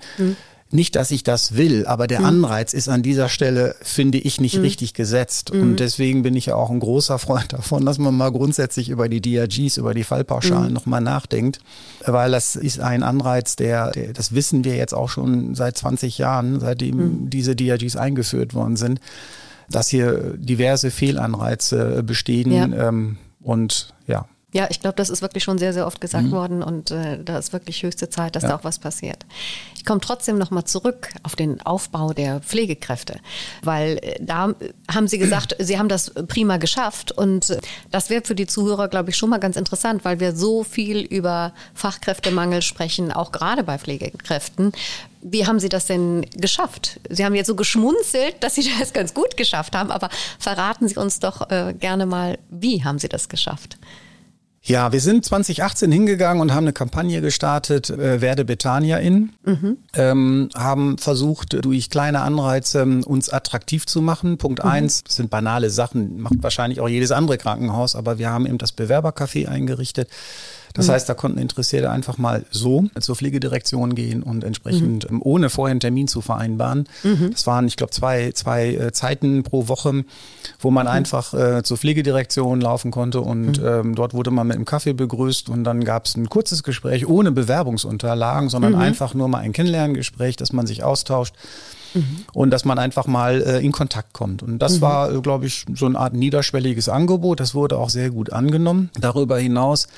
Mhm. 0.70 0.76
Nicht, 0.76 0.96
dass 0.96 1.10
ich 1.10 1.22
das 1.22 1.56
will, 1.56 1.86
aber 1.86 2.06
der 2.06 2.20
mhm. 2.20 2.26
Anreiz 2.26 2.72
ist 2.72 2.88
an 2.88 3.02
dieser 3.02 3.28
Stelle, 3.28 3.74
finde 3.82 4.18
ich, 4.18 4.40
nicht 4.40 4.56
mhm. 4.56 4.62
richtig 4.62 4.94
gesetzt. 4.94 5.52
Mhm. 5.52 5.62
Und 5.62 5.80
deswegen 5.80 6.22
bin 6.22 6.36
ich 6.36 6.46
ja 6.46 6.54
auch 6.54 6.70
ein 6.70 6.80
großer 6.80 7.18
Freund 7.18 7.52
davon, 7.52 7.84
dass 7.84 7.98
man 7.98 8.16
mal 8.16 8.30
grundsätzlich 8.30 8.88
über 8.88 9.08
die 9.08 9.20
DRGs, 9.20 9.76
über 9.76 9.94
die 9.94 10.04
Fallpauschalen 10.04 10.68
mhm. 10.68 10.74
nochmal 10.74 11.00
nachdenkt. 11.00 11.60
Weil 12.06 12.30
das 12.30 12.56
ist 12.56 12.80
ein 12.80 13.02
Anreiz, 13.02 13.56
der, 13.56 13.90
der, 13.90 14.12
das 14.12 14.34
wissen 14.34 14.64
wir 14.64 14.76
jetzt 14.76 14.94
auch 14.94 15.08
schon 15.08 15.54
seit 15.54 15.76
20 15.76 16.18
Jahren, 16.18 16.60
seitdem 16.60 16.96
mhm. 16.96 17.30
diese 17.30 17.56
DRGs 17.56 17.96
eingeführt 17.96 18.54
worden 18.54 18.76
sind, 18.76 19.00
dass 19.68 19.88
hier 19.88 20.34
diverse 20.36 20.90
Fehlanreize 20.90 22.02
bestehen. 22.02 22.52
Ja. 22.52 22.88
Ähm, 22.88 23.18
und 23.42 23.94
ja, 24.06 24.26
Ja, 24.52 24.66
ich 24.68 24.80
glaube, 24.80 24.96
das 24.96 25.10
ist 25.10 25.22
wirklich 25.22 25.44
schon 25.44 25.58
sehr, 25.58 25.72
sehr 25.72 25.86
oft 25.86 26.00
gesagt 26.00 26.26
mhm. 26.26 26.32
worden 26.32 26.62
und 26.62 26.90
äh, 26.90 27.22
da 27.22 27.38
ist 27.38 27.52
wirklich 27.52 27.84
höchste 27.84 28.10
Zeit, 28.10 28.34
dass 28.34 28.42
ja. 28.42 28.50
da 28.50 28.56
auch 28.56 28.64
was 28.64 28.80
passiert. 28.80 29.24
Ich 29.76 29.84
komme 29.84 30.00
trotzdem 30.00 30.38
nochmal 30.38 30.64
zurück 30.64 31.08
auf 31.22 31.36
den 31.36 31.60
Aufbau 31.62 32.12
der 32.12 32.40
Pflegekräfte, 32.40 33.20
weil 33.62 33.98
äh, 33.98 34.16
da 34.20 34.54
haben 34.92 35.06
Sie 35.06 35.18
gesagt, 35.18 35.54
Sie 35.60 35.78
haben 35.78 35.88
das 35.88 36.12
prima 36.26 36.56
geschafft 36.56 37.12
und 37.12 37.50
äh, 37.50 37.60
das 37.92 38.10
wäre 38.10 38.22
für 38.24 38.34
die 38.34 38.46
Zuhörer, 38.46 38.88
glaube 38.88 39.10
ich, 39.10 39.16
schon 39.16 39.30
mal 39.30 39.38
ganz 39.38 39.56
interessant, 39.56 40.04
weil 40.04 40.18
wir 40.18 40.34
so 40.34 40.64
viel 40.64 40.98
über 41.00 41.52
Fachkräftemangel 41.74 42.62
sprechen, 42.62 43.12
auch 43.12 43.30
gerade 43.30 43.62
bei 43.62 43.78
Pflegekräften. 43.78 44.72
Wie 45.22 45.46
haben 45.46 45.60
Sie 45.60 45.68
das 45.68 45.86
denn 45.86 46.26
geschafft? 46.36 46.98
Sie 47.08 47.24
haben 47.24 47.36
jetzt 47.36 47.46
so 47.46 47.54
geschmunzelt, 47.54 48.36
dass 48.40 48.56
Sie 48.56 48.68
das 48.80 48.92
ganz 48.92 49.14
gut 49.14 49.36
geschafft 49.36 49.76
haben, 49.76 49.92
aber 49.92 50.08
verraten 50.40 50.88
Sie 50.88 50.96
uns 50.96 51.20
doch 51.20 51.50
äh, 51.50 51.72
gerne 51.72 52.04
mal, 52.04 52.38
wie 52.50 52.82
haben 52.82 52.98
Sie 52.98 53.08
das 53.08 53.28
geschafft? 53.28 53.78
Ja, 54.62 54.92
wir 54.92 55.00
sind 55.00 55.24
2018 55.24 55.90
hingegangen 55.90 56.42
und 56.42 56.52
haben 56.52 56.64
eine 56.64 56.74
Kampagne 56.74 57.22
gestartet, 57.22 57.88
äh, 57.88 58.20
Werde 58.20 58.44
Betania 58.44 58.98
in. 58.98 59.32
Mhm. 59.42 59.78
Ähm, 59.94 60.50
haben 60.54 60.98
versucht, 60.98 61.64
durch 61.64 61.88
kleine 61.88 62.20
Anreize 62.20 62.84
uns 62.84 63.30
attraktiv 63.30 63.86
zu 63.86 64.02
machen. 64.02 64.36
Punkt 64.36 64.62
mhm. 64.62 64.70
eins, 64.70 65.02
das 65.02 65.16
sind 65.16 65.30
banale 65.30 65.70
Sachen, 65.70 66.20
macht 66.20 66.42
wahrscheinlich 66.42 66.80
auch 66.80 66.88
jedes 66.88 67.10
andere 67.10 67.38
Krankenhaus, 67.38 67.96
aber 67.96 68.18
wir 68.18 68.28
haben 68.28 68.44
eben 68.44 68.58
das 68.58 68.76
Bewerbercafé 68.76 69.48
eingerichtet. 69.48 70.10
Das 70.74 70.86
mhm. 70.86 70.92
heißt, 70.92 71.08
da 71.08 71.14
konnten 71.14 71.38
Interessierte 71.38 71.90
einfach 71.90 72.18
mal 72.18 72.44
so 72.50 72.84
zur 73.00 73.16
Pflegedirektion 73.16 73.94
gehen 73.94 74.22
und 74.22 74.44
entsprechend 74.44 75.10
mhm. 75.10 75.20
ohne 75.22 75.50
vorher 75.50 75.72
einen 75.72 75.80
Termin 75.80 76.08
zu 76.08 76.20
vereinbaren. 76.20 76.88
Mhm. 77.02 77.30
Das 77.32 77.46
waren, 77.46 77.66
ich 77.66 77.76
glaube, 77.76 77.92
zwei, 77.92 78.32
zwei 78.32 78.74
äh, 78.74 78.92
Zeiten 78.92 79.42
pro 79.42 79.68
Woche, 79.68 80.04
wo 80.58 80.70
man 80.70 80.86
mhm. 80.86 80.92
einfach 80.92 81.34
äh, 81.34 81.62
zur 81.62 81.76
Pflegedirektion 81.76 82.60
laufen 82.60 82.90
konnte 82.90 83.20
und 83.20 83.60
mhm. 83.60 83.66
ähm, 83.66 83.94
dort 83.94 84.14
wurde 84.14 84.30
man 84.30 84.46
mit 84.46 84.56
einem 84.56 84.64
Kaffee 84.64 84.92
begrüßt 84.92 85.48
und 85.48 85.64
dann 85.64 85.84
gab 85.84 86.06
es 86.06 86.16
ein 86.16 86.28
kurzes 86.28 86.62
Gespräch 86.62 87.08
ohne 87.08 87.32
Bewerbungsunterlagen, 87.32 88.48
sondern 88.48 88.72
mhm. 88.72 88.80
einfach 88.80 89.14
nur 89.14 89.28
mal 89.28 89.38
ein 89.38 89.52
Kennenlerngespräch, 89.52 90.36
dass 90.36 90.52
man 90.52 90.66
sich 90.66 90.84
austauscht. 90.84 91.34
Mhm. 91.92 92.24
Und 92.32 92.50
dass 92.50 92.64
man 92.64 92.78
einfach 92.78 93.08
mal 93.08 93.42
äh, 93.42 93.64
in 93.64 93.72
Kontakt 93.72 94.12
kommt. 94.12 94.44
Und 94.44 94.60
das 94.60 94.76
mhm. 94.76 94.80
war, 94.82 95.12
äh, 95.12 95.20
glaube 95.20 95.46
ich, 95.46 95.66
so 95.74 95.86
eine 95.86 95.98
Art 95.98 96.14
niederschwelliges 96.14 96.88
Angebot. 96.88 97.40
Das 97.40 97.52
wurde 97.52 97.78
auch 97.78 97.90
sehr 97.90 98.10
gut 98.10 98.32
angenommen. 98.32 98.90
Darüber 99.00 99.38
hinaus 99.38 99.88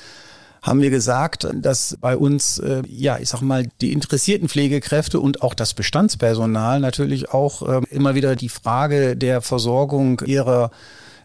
haben 0.63 0.81
wir 0.81 0.89
gesagt, 0.89 1.45
dass 1.53 1.97
bei 1.99 2.15
uns, 2.15 2.57
äh, 2.57 2.83
ja, 2.87 3.19
ich 3.19 3.29
sag 3.29 3.41
mal, 3.41 3.67
die 3.81 3.91
interessierten 3.91 4.47
Pflegekräfte 4.47 5.19
und 5.19 5.41
auch 5.41 5.53
das 5.53 5.73
Bestandspersonal 5.73 6.79
natürlich 6.79 7.31
auch 7.31 7.61
äh, 7.67 7.81
immer 7.89 8.15
wieder 8.15 8.37
die 8.37 8.47
Frage 8.47 9.17
der 9.17 9.41
Versorgung 9.41 10.21
ihrer 10.25 10.71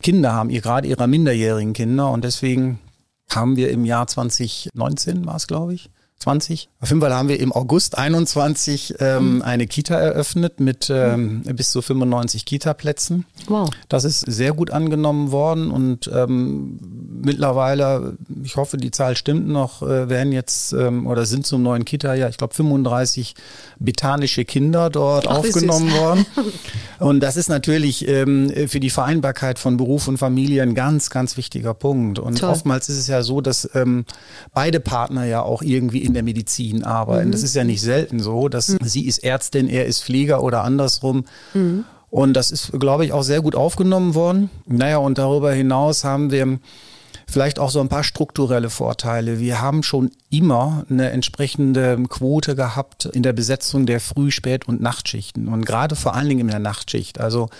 Kinder 0.02 0.32
haben, 0.32 0.50
ihr, 0.50 0.60
gerade 0.60 0.88
ihrer 0.88 1.06
minderjährigen 1.06 1.72
Kinder. 1.72 2.10
Und 2.10 2.24
deswegen 2.24 2.80
haben 3.30 3.56
wir 3.56 3.70
im 3.70 3.84
Jahr 3.84 4.08
2019, 4.08 5.24
war 5.24 5.36
es, 5.36 5.46
glaube 5.46 5.72
ich, 5.72 5.88
20. 6.18 6.68
Auf 6.80 6.88
jeden 6.88 7.00
Fall 7.00 7.14
haben 7.14 7.28
wir 7.28 7.38
im 7.38 7.52
August 7.52 7.96
21 7.96 8.96
ähm, 8.98 9.36
mhm. 9.36 9.42
eine 9.42 9.66
Kita 9.66 9.94
eröffnet 9.94 10.58
mit 10.58 10.90
ähm, 10.90 11.42
bis 11.42 11.70
zu 11.70 11.80
95 11.80 12.44
Kita-Plätzen. 12.44 13.24
Wow. 13.46 13.70
Das 13.88 14.04
ist 14.04 14.20
sehr 14.20 14.52
gut 14.52 14.70
angenommen 14.70 15.30
worden 15.30 15.70
und 15.70 16.10
ähm, 16.12 16.80
mittlerweile, 17.22 18.16
ich 18.42 18.56
hoffe, 18.56 18.78
die 18.78 18.90
Zahl 18.90 19.16
stimmt 19.16 19.48
noch, 19.48 19.82
äh, 19.82 20.08
werden 20.08 20.32
jetzt 20.32 20.72
ähm, 20.72 21.06
oder 21.06 21.24
sind 21.24 21.46
zum 21.46 21.62
neuen 21.62 21.84
Kita 21.84 22.14
ja, 22.14 22.28
ich 22.28 22.36
glaube, 22.36 22.54
35 22.54 23.34
betanische 23.78 24.44
Kinder 24.44 24.90
dort 24.90 25.28
Ach, 25.28 25.38
aufgenommen 25.38 25.92
worden. 25.92 26.26
Und 26.98 27.20
das 27.20 27.36
ist 27.36 27.48
natürlich 27.48 28.08
ähm, 28.08 28.52
für 28.66 28.80
die 28.80 28.90
Vereinbarkeit 28.90 29.58
von 29.58 29.76
Beruf 29.76 30.08
und 30.08 30.18
Familie 30.18 30.62
ein 30.64 30.74
ganz, 30.74 31.10
ganz 31.10 31.36
wichtiger 31.36 31.74
Punkt. 31.74 32.18
Und 32.18 32.40
Toll. 32.40 32.50
oftmals 32.50 32.88
ist 32.88 32.98
es 32.98 33.06
ja 33.06 33.22
so, 33.22 33.40
dass 33.40 33.70
ähm, 33.74 34.04
beide 34.52 34.80
Partner 34.80 35.24
ja 35.24 35.42
auch 35.42 35.62
irgendwie 35.62 36.07
in 36.08 36.14
der 36.14 36.22
Medizin 36.22 36.84
arbeiten. 36.84 37.28
Mhm. 37.28 37.32
Das 37.32 37.42
ist 37.42 37.54
ja 37.54 37.64
nicht 37.64 37.80
selten 37.80 38.20
so, 38.20 38.48
dass 38.48 38.68
mhm. 38.68 38.78
sie 38.82 39.06
ist 39.06 39.18
Ärztin, 39.18 39.68
er 39.68 39.86
ist 39.86 40.02
Pfleger 40.02 40.42
oder 40.42 40.64
andersrum. 40.64 41.24
Mhm. 41.54 41.84
Und 42.10 42.32
das 42.34 42.50
ist, 42.50 42.72
glaube 42.72 43.04
ich, 43.04 43.12
auch 43.12 43.22
sehr 43.22 43.42
gut 43.42 43.54
aufgenommen 43.54 44.14
worden. 44.14 44.50
Naja, 44.66 44.96
und 44.98 45.18
darüber 45.18 45.52
hinaus 45.52 46.04
haben 46.04 46.30
wir 46.30 46.58
vielleicht 47.28 47.58
auch 47.58 47.70
so 47.70 47.80
ein 47.80 47.90
paar 47.90 48.04
strukturelle 48.04 48.70
Vorteile. 48.70 49.38
Wir 49.38 49.60
haben 49.60 49.82
schon 49.82 50.10
immer 50.30 50.86
eine 50.90 51.10
entsprechende 51.10 52.02
Quote 52.08 52.56
gehabt 52.56 53.04
in 53.04 53.22
der 53.22 53.34
Besetzung 53.34 53.84
der 53.84 54.00
Früh-, 54.00 54.30
Spät- 54.30 54.66
und 54.66 54.80
Nachtschichten 54.80 55.48
und 55.48 55.66
gerade 55.66 55.94
vor 55.94 56.14
allen 56.14 56.28
Dingen 56.28 56.40
in 56.40 56.48
der 56.48 56.58
Nachtschicht. 56.58 57.20
Also 57.20 57.50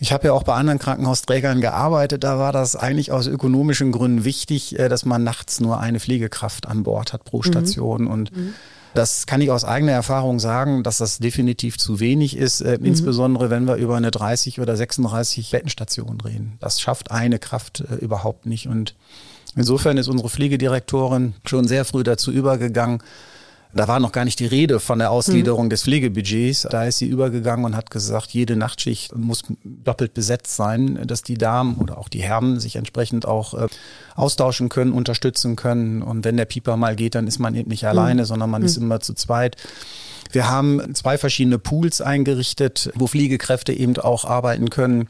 ich 0.00 0.12
habe 0.12 0.28
ja 0.28 0.32
auch 0.32 0.42
bei 0.42 0.54
anderen 0.54 0.78
Krankenhausträgern 0.78 1.60
gearbeitet. 1.60 2.24
Da 2.24 2.38
war 2.38 2.52
das 2.52 2.76
eigentlich 2.76 3.12
aus 3.12 3.26
ökonomischen 3.26 3.92
Gründen 3.92 4.24
wichtig, 4.24 4.78
äh, 4.78 4.88
dass 4.88 5.04
man 5.04 5.22
nachts 5.24 5.60
nur 5.60 5.80
eine 5.80 6.00
Pflegekraft 6.00 6.66
an 6.66 6.82
Bord 6.82 7.12
hat 7.12 7.24
pro 7.24 7.38
mhm. 7.38 7.42
Station. 7.44 8.02
Mhm. 8.02 8.10
Und 8.10 8.36
mhm. 8.36 8.54
das 8.94 9.26
kann 9.26 9.40
ich 9.40 9.50
aus 9.50 9.64
eigener 9.64 9.92
Erfahrung 9.92 10.40
sagen, 10.40 10.82
dass 10.82 10.98
das 10.98 11.18
definitiv 11.18 11.78
zu 11.78 12.00
wenig 12.00 12.36
ist, 12.36 12.60
äh, 12.60 12.78
mhm. 12.78 12.86
insbesondere 12.86 13.50
wenn 13.50 13.66
wir 13.66 13.76
über 13.76 13.96
eine 13.96 14.10
30 14.10 14.60
oder 14.60 14.76
36 14.76 15.50
Bettenstation 15.50 16.20
reden. 16.20 16.58
Das 16.60 16.80
schafft 16.80 17.10
eine 17.10 17.38
Kraft 17.38 17.80
äh, 17.80 17.94
überhaupt 17.96 18.46
nicht. 18.46 18.68
Und 18.68 18.94
insofern 19.54 19.96
ist 19.96 20.08
unsere 20.08 20.28
Pflegedirektorin 20.28 21.34
schon 21.44 21.68
sehr 21.68 21.84
früh 21.84 22.02
dazu 22.02 22.32
übergegangen, 22.32 23.00
da 23.74 23.88
war 23.88 24.00
noch 24.00 24.12
gar 24.12 24.24
nicht 24.24 24.40
die 24.40 24.46
Rede 24.46 24.80
von 24.80 24.98
der 24.98 25.10
Ausgliederung 25.10 25.66
mhm. 25.66 25.70
des 25.70 25.82
Pflegebudgets. 25.82 26.66
Da 26.70 26.84
ist 26.84 26.98
sie 26.98 27.06
übergegangen 27.06 27.64
und 27.64 27.76
hat 27.76 27.90
gesagt, 27.90 28.30
jede 28.30 28.56
Nachtschicht 28.56 29.16
muss 29.16 29.42
doppelt 29.64 30.14
besetzt 30.14 30.56
sein, 30.56 31.00
dass 31.06 31.22
die 31.22 31.38
Damen 31.38 31.76
oder 31.76 31.98
auch 31.98 32.08
die 32.08 32.22
Herren 32.22 32.60
sich 32.60 32.76
entsprechend 32.76 33.26
auch 33.26 33.54
äh, 33.54 33.68
austauschen 34.14 34.68
können, 34.68 34.92
unterstützen 34.92 35.56
können. 35.56 36.02
Und 36.02 36.24
wenn 36.24 36.36
der 36.36 36.44
Pieper 36.44 36.76
mal 36.76 36.96
geht, 36.96 37.14
dann 37.14 37.26
ist 37.26 37.38
man 37.38 37.54
eben 37.54 37.70
nicht 37.70 37.82
mhm. 37.82 37.88
alleine, 37.88 38.24
sondern 38.24 38.50
man 38.50 38.62
mhm. 38.62 38.66
ist 38.66 38.76
immer 38.76 39.00
zu 39.00 39.14
zweit. 39.14 39.56
Wir 40.30 40.48
haben 40.48 40.94
zwei 40.94 41.18
verschiedene 41.18 41.58
Pools 41.58 42.00
eingerichtet, 42.00 42.90
wo 42.94 43.06
Pflegekräfte 43.06 43.72
eben 43.72 43.96
auch 43.98 44.24
arbeiten 44.24 44.70
können 44.70 45.08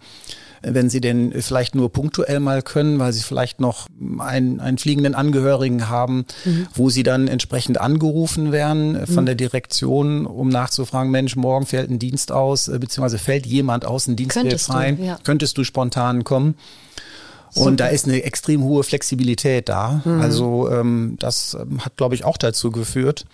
wenn 0.66 0.90
sie 0.90 1.00
denn 1.00 1.32
vielleicht 1.42 1.74
nur 1.74 1.92
punktuell 1.92 2.40
mal 2.40 2.62
können, 2.62 2.98
weil 2.98 3.12
sie 3.12 3.22
vielleicht 3.22 3.60
noch 3.60 3.86
einen, 4.18 4.60
einen 4.60 4.78
fliegenden 4.78 5.14
Angehörigen 5.14 5.88
haben, 5.88 6.24
mhm. 6.44 6.66
wo 6.74 6.90
sie 6.90 7.02
dann 7.02 7.28
entsprechend 7.28 7.80
angerufen 7.80 8.52
werden 8.52 9.06
von 9.06 9.24
mhm. 9.24 9.26
der 9.26 9.34
Direktion, 9.34 10.26
um 10.26 10.48
nachzufragen, 10.48 11.10
Mensch, 11.10 11.36
morgen 11.36 11.66
fällt 11.66 11.90
ein 11.90 11.98
Dienst 11.98 12.32
aus, 12.32 12.68
äh, 12.68 12.78
beziehungsweise 12.78 13.18
fällt 13.18 13.46
jemand 13.46 13.84
aus, 13.84 14.06
ein 14.06 14.16
Dienst 14.16 14.38
frei, 14.60 14.92
du, 14.92 15.04
ja. 15.04 15.18
könntest 15.22 15.58
du 15.58 15.64
spontan 15.64 16.24
kommen? 16.24 16.54
Und 17.54 17.62
Super. 17.62 17.76
da 17.76 17.86
ist 17.86 18.06
eine 18.06 18.22
extrem 18.24 18.64
hohe 18.64 18.82
Flexibilität 18.82 19.68
da. 19.68 20.02
Mhm. 20.04 20.20
Also 20.20 20.70
ähm, 20.70 21.16
das 21.20 21.54
ähm, 21.54 21.84
hat, 21.84 21.96
glaube 21.96 22.16
ich, 22.16 22.24
auch 22.24 22.36
dazu 22.36 22.72
geführt, 22.72 23.26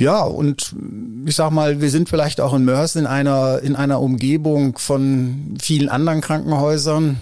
ja, 0.00 0.22
und 0.22 0.74
ich 1.26 1.36
sag 1.36 1.50
mal, 1.50 1.80
wir 1.80 1.90
sind 1.90 2.08
vielleicht 2.08 2.40
auch 2.40 2.54
in 2.54 2.64
Mörs 2.64 2.96
in 2.96 3.06
einer, 3.06 3.60
in 3.62 3.76
einer 3.76 4.00
Umgebung 4.00 4.78
von 4.78 5.56
vielen 5.60 5.88
anderen 5.88 6.22
Krankenhäusern, 6.22 7.20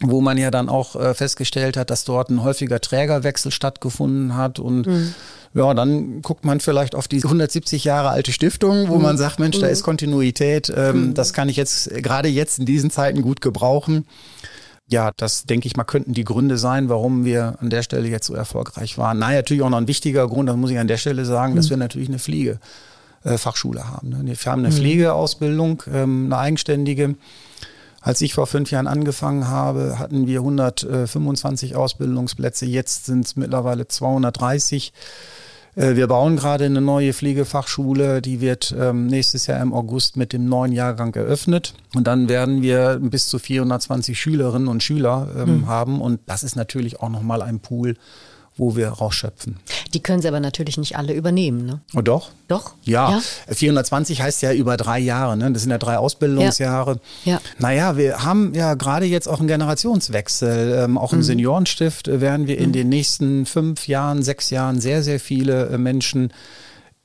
wo 0.00 0.20
man 0.20 0.36
ja 0.36 0.50
dann 0.50 0.68
auch 0.68 0.94
äh, 0.94 1.14
festgestellt 1.14 1.76
hat, 1.76 1.90
dass 1.90 2.04
dort 2.04 2.28
ein 2.28 2.42
häufiger 2.42 2.80
Trägerwechsel 2.80 3.50
stattgefunden 3.50 4.36
hat 4.36 4.58
und 4.58 4.86
mhm. 4.86 5.14
Ja, 5.54 5.74
dann 5.74 6.22
guckt 6.22 6.46
man 6.46 6.60
vielleicht 6.60 6.94
auf 6.94 7.08
die 7.08 7.22
170 7.22 7.84
Jahre 7.84 8.08
alte 8.08 8.32
Stiftung, 8.32 8.88
wo 8.88 8.96
mhm. 8.96 9.02
man 9.02 9.18
sagt, 9.18 9.38
Mensch, 9.38 9.58
da 9.58 9.66
mhm. 9.66 9.72
ist 9.74 9.82
Kontinuität. 9.82 10.72
Ähm, 10.74 11.08
mhm. 11.08 11.14
Das 11.14 11.34
kann 11.34 11.50
ich 11.50 11.56
jetzt 11.58 11.90
gerade 12.02 12.30
jetzt 12.30 12.58
in 12.58 12.64
diesen 12.64 12.90
Zeiten 12.90 13.20
gut 13.20 13.42
gebrauchen 13.42 14.06
ja, 14.92 15.10
das 15.16 15.44
denke 15.44 15.66
ich 15.66 15.76
mal, 15.76 15.84
könnten 15.84 16.12
die 16.12 16.24
Gründe 16.24 16.58
sein, 16.58 16.88
warum 16.88 17.24
wir 17.24 17.56
an 17.60 17.70
der 17.70 17.82
Stelle 17.82 18.08
jetzt 18.08 18.26
so 18.26 18.34
erfolgreich 18.34 18.98
waren. 18.98 19.18
Nein, 19.18 19.34
natürlich 19.34 19.62
auch 19.62 19.70
noch 19.70 19.78
ein 19.78 19.88
wichtiger 19.88 20.28
Grund, 20.28 20.48
das 20.48 20.56
muss 20.56 20.70
ich 20.70 20.78
an 20.78 20.86
der 20.86 20.98
Stelle 20.98 21.24
sagen, 21.24 21.54
mhm. 21.54 21.56
dass 21.56 21.70
wir 21.70 21.76
natürlich 21.76 22.08
eine 22.08 22.18
Pflegefachschule 22.20 23.80
äh, 23.80 23.84
haben. 23.84 24.10
Ne? 24.10 24.22
Wir 24.24 24.52
haben 24.52 24.60
eine 24.60 24.68
mhm. 24.72 24.78
Pflegeausbildung, 24.78 25.82
ähm, 25.92 26.26
eine 26.26 26.38
eigenständige. 26.38 27.16
Als 28.00 28.20
ich 28.20 28.34
vor 28.34 28.46
fünf 28.46 28.70
Jahren 28.70 28.88
angefangen 28.88 29.48
habe, 29.48 29.98
hatten 29.98 30.26
wir 30.26 30.40
125 30.40 31.76
Ausbildungsplätze. 31.76 32.66
Jetzt 32.66 33.06
sind 33.06 33.26
es 33.26 33.36
mittlerweile 33.36 33.86
230. 33.86 34.92
Äh, 35.74 35.96
wir 35.96 36.06
bauen 36.06 36.36
gerade 36.36 36.64
eine 36.64 36.80
neue 36.80 37.12
Pflegefachschule, 37.12 38.20
die 38.20 38.40
wird 38.40 38.74
ähm, 38.78 39.06
nächstes 39.06 39.46
Jahr 39.46 39.60
im 39.60 39.72
August 39.72 40.16
mit 40.16 40.32
dem 40.32 40.46
neuen 40.46 40.72
Jahrgang 40.72 41.14
eröffnet. 41.14 41.74
Und 41.94 42.06
dann 42.06 42.28
werden 42.28 42.62
wir 42.62 42.98
bis 43.00 43.28
zu 43.28 43.38
420 43.38 44.20
Schülerinnen 44.20 44.68
und 44.68 44.82
Schüler 44.82 45.28
ähm, 45.36 45.60
mhm. 45.60 45.66
haben. 45.66 46.00
Und 46.00 46.20
das 46.26 46.42
ist 46.42 46.56
natürlich 46.56 47.00
auch 47.00 47.08
nochmal 47.08 47.42
ein 47.42 47.60
Pool, 47.60 47.96
wo 48.56 48.76
wir 48.76 48.88
rausschöpfen. 48.88 49.56
Die 49.94 50.00
können 50.00 50.20
Sie 50.20 50.28
aber 50.28 50.40
natürlich 50.40 50.76
nicht 50.76 50.96
alle 50.96 51.14
übernehmen, 51.14 51.64
ne? 51.64 51.80
Oh, 51.94 52.02
doch. 52.02 52.30
Doch? 52.48 52.74
Ja. 52.84 53.12
ja. 53.12 53.22
420 53.54 54.20
heißt 54.20 54.42
ja 54.42 54.52
über 54.52 54.76
drei 54.76 54.98
Jahre, 54.98 55.36
ne? 55.36 55.50
Das 55.52 55.62
sind 55.62 55.70
ja 55.70 55.78
drei 55.78 55.96
Ausbildungsjahre. 55.96 57.00
Ja. 57.24 57.34
ja. 57.34 57.40
Naja, 57.58 57.96
wir 57.96 58.24
haben 58.24 58.54
ja 58.54 58.74
gerade 58.74 59.06
jetzt 59.06 59.26
auch 59.26 59.38
einen 59.38 59.48
Generationswechsel. 59.48 60.84
Ähm, 60.84 60.98
auch 60.98 61.12
im 61.12 61.20
mhm. 61.20 61.24
Seniorenstift 61.24 62.08
werden 62.08 62.46
wir 62.46 62.58
in 62.58 62.68
mhm. 62.68 62.72
den 62.72 62.88
nächsten 62.90 63.46
fünf 63.46 63.88
Jahren, 63.88 64.22
sechs 64.22 64.50
Jahren 64.50 64.80
sehr, 64.80 65.02
sehr 65.02 65.18
viele 65.18 65.68
äh, 65.68 65.78
Menschen 65.78 66.32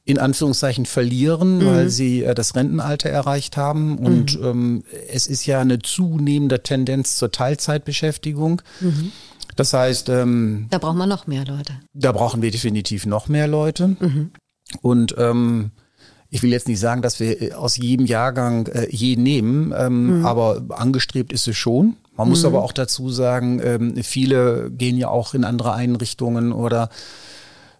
in 0.07 0.19
Anführungszeichen 0.19 0.85
verlieren, 0.85 1.57
mhm. 1.57 1.65
weil 1.65 1.89
sie 1.89 2.23
äh, 2.23 2.33
das 2.33 2.55
Rentenalter 2.55 3.09
erreicht 3.09 3.57
haben. 3.57 3.97
Und 3.97 4.39
mhm. 4.39 4.45
ähm, 4.45 4.83
es 5.09 5.27
ist 5.27 5.45
ja 5.45 5.59
eine 5.59 5.79
zunehmende 5.79 6.63
Tendenz 6.63 7.17
zur 7.17 7.31
Teilzeitbeschäftigung. 7.31 8.61
Mhm. 8.79 9.11
Das 9.57 9.73
heißt, 9.73 10.07
ähm, 10.09 10.67
da 10.69 10.77
brauchen 10.77 10.97
wir 10.97 11.07
noch 11.07 11.27
mehr 11.27 11.43
Leute. 11.43 11.73
Da 11.93 12.11
brauchen 12.13 12.41
wir 12.41 12.51
definitiv 12.51 13.05
noch 13.05 13.27
mehr 13.27 13.47
Leute. 13.47 13.89
Mhm. 13.99 14.31
Und 14.81 15.15
ähm, 15.17 15.71
ich 16.29 16.43
will 16.43 16.51
jetzt 16.51 16.67
nicht 16.67 16.79
sagen, 16.79 17.01
dass 17.01 17.19
wir 17.19 17.59
aus 17.59 17.75
jedem 17.75 18.05
Jahrgang 18.05 18.67
äh, 18.67 18.87
jeden 18.89 19.23
nehmen, 19.23 19.73
ähm, 19.75 20.19
mhm. 20.19 20.25
aber 20.25 20.63
angestrebt 20.69 21.33
ist 21.33 21.47
es 21.47 21.57
schon. 21.57 21.97
Man 22.15 22.29
muss 22.29 22.41
mhm. 22.41 22.47
aber 22.47 22.63
auch 22.63 22.71
dazu 22.71 23.09
sagen, 23.09 23.59
ähm, 23.63 23.95
viele 24.03 24.69
gehen 24.69 24.97
ja 24.97 25.09
auch 25.09 25.33
in 25.33 25.43
andere 25.43 25.73
Einrichtungen 25.73 26.51
oder 26.51 26.89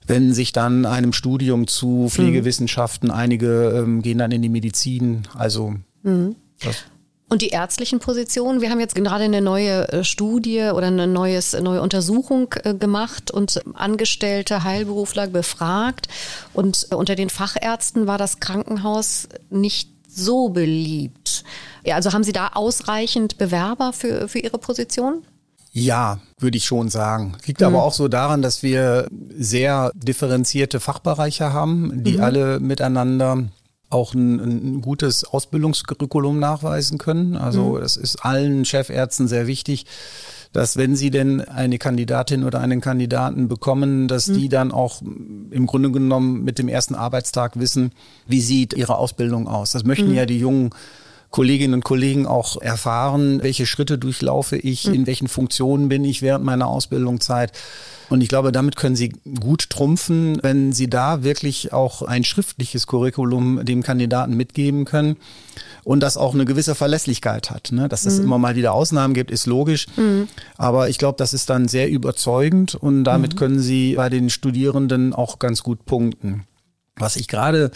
wenden 0.08 0.34
sich 0.34 0.54
dann 0.54 0.86
einem 0.86 1.14
Studium 1.14 1.68
zu 1.68 2.08
Pflegewissenschaften. 2.10 3.12
Einige 3.12 3.84
ähm, 3.84 4.02
gehen 4.02 4.18
dann 4.18 4.32
in 4.32 4.42
die 4.42 4.50
Medizin. 4.50 5.24
Also 5.36 5.76
mhm. 6.02 6.36
das 6.60 6.86
und 7.30 7.42
die 7.42 7.50
ärztlichen 7.50 8.00
Positionen, 8.00 8.62
wir 8.62 8.70
haben 8.70 8.80
jetzt 8.80 8.96
gerade 8.96 9.26
eine 9.26 9.42
neue 9.42 9.88
äh, 9.90 10.04
Studie 10.04 10.70
oder 10.74 10.88
eine 10.88 11.08
neues, 11.08 11.54
neue 11.60 11.82
Untersuchung 11.82 12.54
äh, 12.64 12.74
gemacht 12.74 13.32
und 13.32 13.62
Angestellte 13.74 14.64
Heilberufler 14.64 15.28
befragt. 15.28 16.08
Und 16.54 16.88
äh, 16.92 16.96
unter 16.96 17.16
den 17.16 17.30
Fachärzten 17.30 18.08
war 18.08 18.18
das 18.18 18.40
Krankenhaus 18.40 19.28
nicht 19.50 19.90
so 20.08 20.50
beliebt. 20.50 21.44
Ja, 21.84 21.96
also 21.96 22.14
haben 22.14 22.24
Sie 22.24 22.32
da 22.32 22.52
ausreichend 22.54 23.38
Bewerber 23.38 23.92
für, 23.92 24.30
für 24.30 24.40
Ihre 24.40 24.58
Position? 24.58 25.26
Ja, 25.74 26.20
würde 26.40 26.58
ich 26.58 26.66
schon 26.66 26.90
sagen. 26.90 27.36
Liegt 27.46 27.60
mhm. 27.60 27.68
aber 27.68 27.84
auch 27.84 27.94
so 27.94 28.08
daran, 28.08 28.42
dass 28.42 28.64
wir 28.64 29.08
sehr 29.38 29.92
differenzierte 29.96 30.80
Fachbereiche 30.80 31.52
haben, 31.52 32.04
die 32.04 32.18
mhm. 32.18 32.24
alle 32.24 32.60
miteinander 32.62 33.50
auch 33.90 34.14
ein, 34.14 34.40
ein 34.40 34.82
gutes 34.82 35.24
Ausbildungskurriculum 35.24 36.40
nachweisen 36.40 36.98
können. 36.98 37.36
Also 37.36 37.76
mhm. 37.76 37.82
das 37.82 37.98
ist 37.98 38.18
allen 38.18 38.66
Chefärzten 38.66 39.28
sehr 39.28 39.48
wichtig, 39.48 39.86
dass 40.52 40.78
wenn 40.78 40.96
sie 40.96 41.12
denn 41.12 41.42
eine 41.42 41.78
Kandidatin 41.78 42.44
oder 42.44 42.60
einen 42.60 42.82
Kandidaten 42.82 43.48
bekommen, 43.48 44.08
dass 44.08 44.28
mhm. 44.28 44.34
die 44.34 44.50
dann 44.50 44.72
auch 44.72 45.02
im 45.02 45.68
Grunde 45.68 45.92
genommen 45.92 46.44
mit 46.44 46.60
dem 46.60 46.68
ersten 46.68 46.96
Arbeitstag 46.96 47.60
wissen, 47.60 47.92
wie 48.28 48.42
sieht 48.42 48.74
ihre 48.74 48.98
Ausbildung 48.98 49.48
aus. 49.48 49.72
Das 49.72 49.84
möchten 49.84 50.10
mhm. 50.10 50.16
ja 50.16 50.26
die 50.26 50.40
jungen 50.40 50.72
Kolleginnen 51.38 51.76
und 51.76 51.84
Kollegen 51.84 52.26
auch 52.26 52.60
erfahren, 52.60 53.44
welche 53.44 53.68
Schritte 53.68 54.00
durchlaufe 54.00 54.58
ich, 54.58 54.88
mhm. 54.88 54.94
in 54.96 55.06
welchen 55.06 55.28
Funktionen 55.28 55.88
bin 55.88 56.04
ich 56.04 56.24
während 56.24 56.44
meiner 56.44 56.66
Ausbildungszeit. 56.66 57.52
Und 58.10 58.22
ich 58.22 58.28
glaube, 58.28 58.52
damit 58.52 58.76
können 58.76 58.96
Sie 58.96 59.10
gut 59.40 59.70
trumpfen, 59.70 60.40
wenn 60.42 60.74
Sie 60.74 60.90
da 60.90 61.22
wirklich 61.22 61.74
auch 61.74 62.02
ein 62.02 62.24
schriftliches 62.24 62.88
Curriculum 62.88 63.64
dem 63.64 63.84
Kandidaten 63.84 64.36
mitgeben 64.36 64.86
können 64.86 65.18
und 65.84 66.00
das 66.00 66.18
auch 66.18 66.34
eine 66.34 66.46
gewisse 66.46 66.74
Verlässlichkeit 66.74 67.52
hat. 67.52 67.72
Ne? 67.72 67.88
Dass 67.88 68.08
es 68.08 68.18
mhm. 68.18 68.24
immer 68.24 68.40
mal 68.40 68.56
wieder 68.56 68.74
Ausnahmen 68.74 69.14
gibt, 69.14 69.30
ist 69.30 69.46
logisch. 69.46 69.86
Mhm. 69.96 70.30
Aber 70.58 70.90
ich 70.90 70.98
glaube, 70.98 71.20
das 71.20 71.36
ist 71.36 71.52
dann 71.52 71.68
sehr 71.68 71.88
überzeugend 71.88 72.74
und 72.74 73.04
damit 73.04 73.36
mhm. 73.36 73.38
können 73.38 73.60
Sie 73.60 73.94
bei 73.94 74.10
den 74.10 74.32
Studierenden 74.32 75.14
auch 75.14 75.38
ganz 75.38 75.62
gut 75.62 75.86
punkten. 75.86 76.48
Was 76.96 77.16
ich 77.16 77.28
gerade 77.28 77.70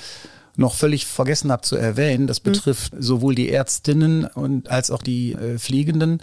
noch 0.55 0.75
völlig 0.75 1.05
vergessen 1.05 1.51
habe 1.51 1.61
zu 1.61 1.75
erwähnen, 1.75 2.27
das 2.27 2.43
mhm. 2.43 2.51
betrifft 2.51 2.93
sowohl 2.97 3.35
die 3.35 3.49
Ärztinnen 3.49 4.25
und 4.25 4.69
als 4.69 4.91
auch 4.91 5.01
die 5.01 5.33
äh, 5.33 5.57
Fliegenden. 5.57 6.21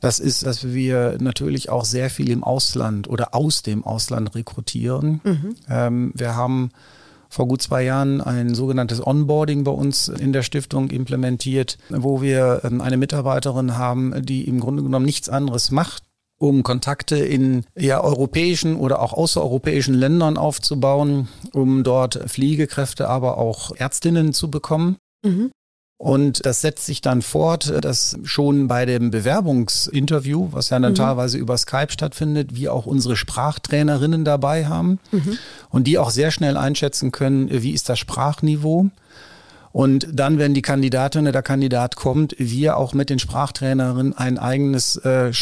Das 0.00 0.18
ist, 0.18 0.44
dass 0.44 0.72
wir 0.74 1.16
natürlich 1.18 1.70
auch 1.70 1.84
sehr 1.84 2.10
viel 2.10 2.30
im 2.30 2.44
Ausland 2.44 3.08
oder 3.08 3.34
aus 3.34 3.62
dem 3.62 3.84
Ausland 3.84 4.34
rekrutieren. 4.34 5.20
Mhm. 5.24 5.56
Ähm, 5.68 6.12
wir 6.14 6.36
haben 6.36 6.72
vor 7.30 7.48
gut 7.48 7.62
zwei 7.62 7.82
Jahren 7.82 8.20
ein 8.20 8.54
sogenanntes 8.54 9.04
Onboarding 9.04 9.64
bei 9.64 9.72
uns 9.72 10.08
in 10.08 10.32
der 10.32 10.42
Stiftung 10.42 10.90
implementiert, 10.90 11.78
wo 11.88 12.22
wir 12.22 12.60
ähm, 12.64 12.80
eine 12.80 12.96
Mitarbeiterin 12.96 13.76
haben, 13.76 14.24
die 14.24 14.46
im 14.46 14.60
Grunde 14.60 14.82
genommen 14.82 15.06
nichts 15.06 15.28
anderes 15.28 15.70
macht, 15.70 16.04
um 16.38 16.62
Kontakte 16.62 17.16
in 17.16 17.64
ja, 17.76 18.00
europäischen 18.02 18.76
oder 18.76 19.00
auch 19.00 19.12
außereuropäischen 19.12 19.94
Ländern 19.94 20.36
aufzubauen, 20.36 21.28
um 21.52 21.84
dort 21.84 22.16
Pflegekräfte, 22.30 23.08
aber 23.08 23.38
auch 23.38 23.74
Ärztinnen 23.76 24.32
zu 24.32 24.50
bekommen. 24.50 24.96
Mhm. 25.24 25.50
Und 25.96 26.44
das 26.44 26.60
setzt 26.60 26.86
sich 26.86 27.00
dann 27.00 27.22
fort, 27.22 27.72
dass 27.82 28.18
schon 28.24 28.66
bei 28.66 28.84
dem 28.84 29.10
Bewerbungsinterview, 29.10 30.48
was 30.50 30.70
ja 30.70 30.78
dann 30.78 30.92
mhm. 30.92 30.96
teilweise 30.96 31.38
über 31.38 31.56
Skype 31.56 31.92
stattfindet, 31.92 32.56
wir 32.56 32.74
auch 32.74 32.86
unsere 32.86 33.16
Sprachtrainerinnen 33.16 34.24
dabei 34.24 34.66
haben 34.66 34.98
mhm. 35.12 35.38
und 35.70 35.86
die 35.86 35.98
auch 35.98 36.10
sehr 36.10 36.30
schnell 36.30 36.56
einschätzen 36.56 37.12
können, 37.12 37.48
wie 37.50 37.70
ist 37.70 37.88
das 37.88 38.00
Sprachniveau. 38.00 38.90
Und 39.72 40.06
dann, 40.12 40.38
wenn 40.38 40.54
die 40.54 40.62
Kandidatin 40.62 41.22
oder 41.22 41.32
der 41.32 41.42
Kandidat 41.42 41.96
kommt, 41.96 42.34
wir 42.38 42.76
auch 42.76 42.92
mit 42.92 43.08
den 43.08 43.18
Sprachtrainerinnen 43.18 44.16
ein 44.16 44.38
eigenes 44.38 44.96
äh, 45.04 45.32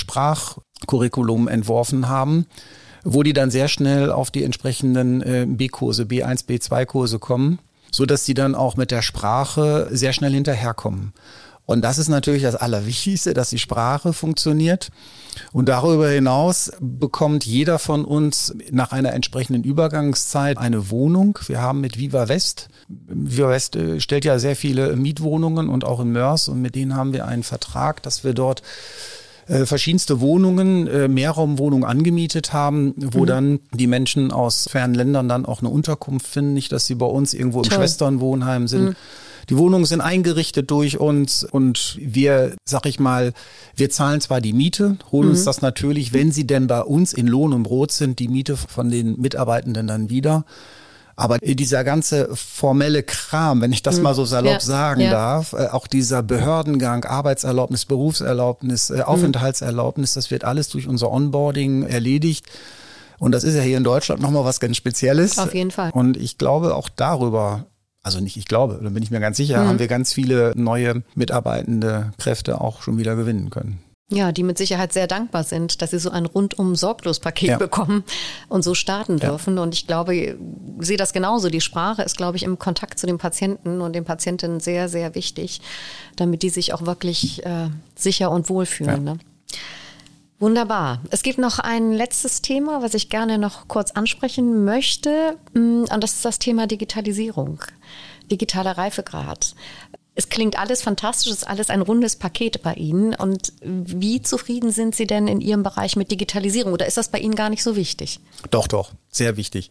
Sprachcurriculum 0.83 1.49
entworfen 1.49 2.09
haben, 2.09 2.47
wo 3.05 3.23
die 3.23 3.33
dann 3.33 3.51
sehr 3.51 3.69
schnell 3.69 4.11
auf 4.11 4.31
die 4.31 4.45
entsprechenden 4.45 5.23
äh, 5.23 5.47
B-Kurse, 5.49 6.05
B1, 6.05 6.47
B2-Kurse 6.47 7.19
kommen 7.19 7.59
so 7.93 8.07
dass 8.07 8.25
sie 8.25 8.35
dann 8.35 8.55
auch 8.55 8.77
mit 8.77 8.91
der 8.91 9.03
Sprache 9.03 9.89
sehr 9.93 10.13
schnell 10.13 10.33
hinterherkommen. 10.33 11.13
Und 11.65 11.83
das 11.83 11.99
ist 11.99 12.09
natürlich 12.09 12.43
das 12.43 12.57
Allerwichtigste, 12.57 13.35
dass 13.35 13.51
die 13.51 13.59
Sprache 13.59 14.13
funktioniert. 14.13 14.91
Und 15.53 15.69
darüber 15.69 16.09
hinaus 16.09 16.73
bekommt 16.81 17.47
jeder 17.47 17.79
von 17.79 18.05
uns 18.05 18.53
nach 18.71 18.91
einer 18.91 19.13
entsprechenden 19.13 19.63
Übergangszeit 19.63 20.59
eine 20.59 20.91
Wohnung. 20.91 21.39
Wir 21.47 21.61
haben 21.61 21.81
mit 21.81 21.99
Viva 21.99 22.29
West, 22.29 22.69
Viva 22.89 23.49
West 23.49 23.77
äh, 23.77 24.01
stellt 24.01 24.25
ja 24.25 24.39
sehr 24.41 24.57
viele 24.57 24.97
Mietwohnungen 24.97 25.69
und 25.69 25.85
auch 25.85 26.01
in 26.01 26.11
Mörs 26.11 26.49
und 26.49 26.61
mit 26.61 26.75
denen 26.75 26.97
haben 26.97 27.13
wir 27.13 27.27
einen 27.27 27.45
Vertrag, 27.45 28.03
dass 28.03 28.25
wir 28.25 28.35
dort 28.35 28.63
äh, 29.47 29.67
verschiedenste 29.67 30.21
Wohnungen, 30.21 30.87
äh, 30.87 31.09
Mehrraumwohnungen 31.09 31.85
angemietet 31.85 32.53
haben, 32.53 32.95
wo 32.97 33.23
mhm. 33.23 33.27
dann 33.27 33.61
die 33.73 33.87
Menschen 33.87 34.31
aus 34.31 34.69
fernen 34.71 34.95
Ländern 34.95 35.29
dann 35.29 35.47
auch 35.47 35.61
eine 35.61 35.69
Unterkunft 35.69 36.27
finden, 36.27 36.55
nicht, 36.55 36.73
dass 36.73 36.87
sie 36.87 36.95
bei 36.95 37.07
uns 37.07 37.35
irgendwo 37.35 37.59
im 37.59 37.69
Toll. 37.69 37.79
Schwesternwohnheim 37.79 38.69
sind. 38.69 38.85
Mhm. 38.85 38.97
Die 39.51 39.57
Wohnungen 39.57 39.85
sind 39.85 40.01
eingerichtet 40.01 40.71
durch 40.71 41.01
uns 41.01 41.45
und 41.45 41.99
wir, 42.01 42.55
sag 42.65 42.87
ich 42.87 43.01
mal, 43.01 43.33
wir 43.75 43.91
zahlen 43.91 44.21
zwar 44.21 44.41
die 44.41 44.53
Miete, 44.53 44.97
holen 45.11 45.27
mhm. 45.27 45.33
uns 45.33 45.45
das 45.45 45.63
natürlich, 45.63 46.13
wenn 46.13 46.31
sie 46.31 46.47
denn 46.47 46.69
bei 46.69 46.83
uns 46.83 47.13
in 47.13 47.27
Lohn 47.27 47.53
und 47.53 47.65
Brot 47.65 47.93
sind, 47.93 48.19
die 48.19 48.29
Miete 48.29 48.57
von 48.57 48.91
den 48.91 49.21
Mitarbeitenden 49.21 49.87
dann 49.87 50.11
wieder. 50.11 50.45
Aber 51.17 51.39
dieser 51.39 51.85
ganze 51.85 52.29
formelle 52.35 53.03
Kram, 53.03 53.61
wenn 53.61 53.73
ich 53.73 53.83
das 53.83 53.97
hm. 53.97 54.03
mal 54.03 54.15
so 54.15 54.25
salopp 54.25 54.55
ja, 54.55 54.61
sagen 54.61 55.03
ja. 55.03 55.11
darf, 55.11 55.53
äh, 55.53 55.67
auch 55.67 55.87
dieser 55.87 56.23
Behördengang, 56.23 57.05
Arbeitserlaubnis, 57.05 57.85
Berufserlaubnis, 57.85 58.91
äh, 58.91 58.99
hm. 58.99 59.03
Aufenthaltserlaubnis, 59.03 60.15
das 60.15 60.31
wird 60.31 60.45
alles 60.45 60.69
durch 60.69 60.89
unser 60.89 61.11
Onboarding 61.11 61.85
erledigt. 61.85 62.47
Und 63.19 63.33
das 63.33 63.45
ist 63.45 63.55
ja 63.55 63.63
hier 63.63 63.77
in 63.77 63.85
Deutschland 63.85 64.21
nochmal 64.21 64.45
was 64.45 64.59
ganz 64.59 64.77
Spezielles. 64.77 65.39
Auf 65.39 65.55
jeden 65.55 65.71
Fall. 65.71 65.91
Und 65.93 66.17
ich 66.17 66.39
glaube 66.39 66.75
auch 66.75 66.89
darüber, 66.89 67.67
also 68.03 68.19
nicht 68.19 68.37
ich 68.37 68.47
glaube, 68.47 68.81
da 68.83 68.89
bin 68.89 69.03
ich 69.03 69.11
mir 69.11 69.21
ganz 69.21 69.37
sicher, 69.37 69.63
mhm. 69.63 69.69
haben 69.69 69.79
wir 69.79 69.87
ganz 69.89 70.13
viele 70.13 70.53
neue 70.57 71.03
mitarbeitende 71.15 72.13
Kräfte 72.19 72.61
auch 72.61 72.83
schon 72.83 72.99
wieder 72.99 73.15
gewinnen 73.15 73.51
können. 73.51 73.79
Ja, 74.13 74.31
die 74.31 74.43
mit 74.43 74.59
Sicherheit 74.59 74.93
sehr 74.93 75.07
dankbar 75.07 75.43
sind, 75.43 75.81
dass 75.81 75.91
sie 75.93 75.99
so 75.99 76.11
ein 76.11 76.27
rundum 76.27 76.77
sorglos 76.77 77.19
Paket 77.19 77.49
ja. 77.49 77.57
bekommen 77.57 78.05
und 78.49 78.63
so 78.63 78.75
starten 78.75 79.19
dürfen. 79.19 79.57
Ja. 79.57 79.63
Und 79.63 79.75
ich 79.75 79.87
glaube, 79.87 80.15
ich 80.15 80.35
sehe 80.81 80.99
das 80.99 81.15
genauso. 81.15 81.49
Die 81.49 81.63
Sprache 81.63 82.03
ist, 82.03 82.19
glaube 82.19 82.37
ich, 82.37 82.43
im 82.43 82.59
Kontakt 82.59 82.99
zu 82.99 83.07
den 83.07 83.17
Patienten 83.17 83.81
und 83.81 83.95
den 83.95 84.05
Patientinnen 84.05 84.61
sehr, 84.61 84.91
sehr 84.91 85.15
wichtig, 85.15 85.63
damit 86.17 86.43
die 86.43 86.51
sich 86.51 86.75
auch 86.75 86.85
wirklich 86.85 87.45
äh, 87.47 87.71
sicher 87.95 88.31
und 88.31 88.51
wohl 88.51 88.67
fühlen. 88.67 89.07
Ja. 89.07 89.15
Ne? 89.15 89.19
Wunderbar. 90.39 91.01
Es 91.11 91.23
gibt 91.23 91.39
noch 91.39 91.59
ein 91.59 91.93
letztes 91.93 92.43
Thema, 92.43 92.83
was 92.83 92.93
ich 92.93 93.09
gerne 93.09 93.39
noch 93.39 93.67
kurz 93.67 93.93
ansprechen 93.93 94.65
möchte. 94.65 95.39
Mm, 95.55 95.85
und 95.85 96.01
das 96.03 96.15
ist 96.15 96.25
das 96.25 96.39
Thema 96.39 96.67
Digitalisierung 96.67 97.61
digitaler 98.33 98.79
Reifegrad. 98.79 99.55
Es 100.15 100.29
klingt 100.29 100.59
alles 100.59 100.83
fantastisch, 100.83 101.33
es 101.33 101.39
ist 101.39 101.49
alles 101.49 101.71
ein 101.71 101.81
rundes 101.81 102.17
Paket 102.17 102.63
bei 102.63 102.75
Ihnen. 102.75 103.15
Und 103.15 103.53
wie 103.63 104.21
zufrieden 104.21 104.71
sind 104.71 104.95
Sie 104.95 105.07
denn 105.07 105.27
in 105.27 105.41
Ihrem 105.41 105.63
Bereich 105.63 105.97
mit 105.97 106.11
Digitalisierung? 106.11 106.75
Oder 106.75 106.87
ist 106.87 106.99
das 106.99 107.09
bei 107.09 107.19
Ihnen 107.19 107.35
gar 107.35 107.49
nicht 107.49 107.63
so 107.63 107.77
wichtig? 107.77 108.21
Doch, 108.51 108.67
doch, 108.67 108.93
sehr 109.11 109.37
wichtig. 109.39 109.71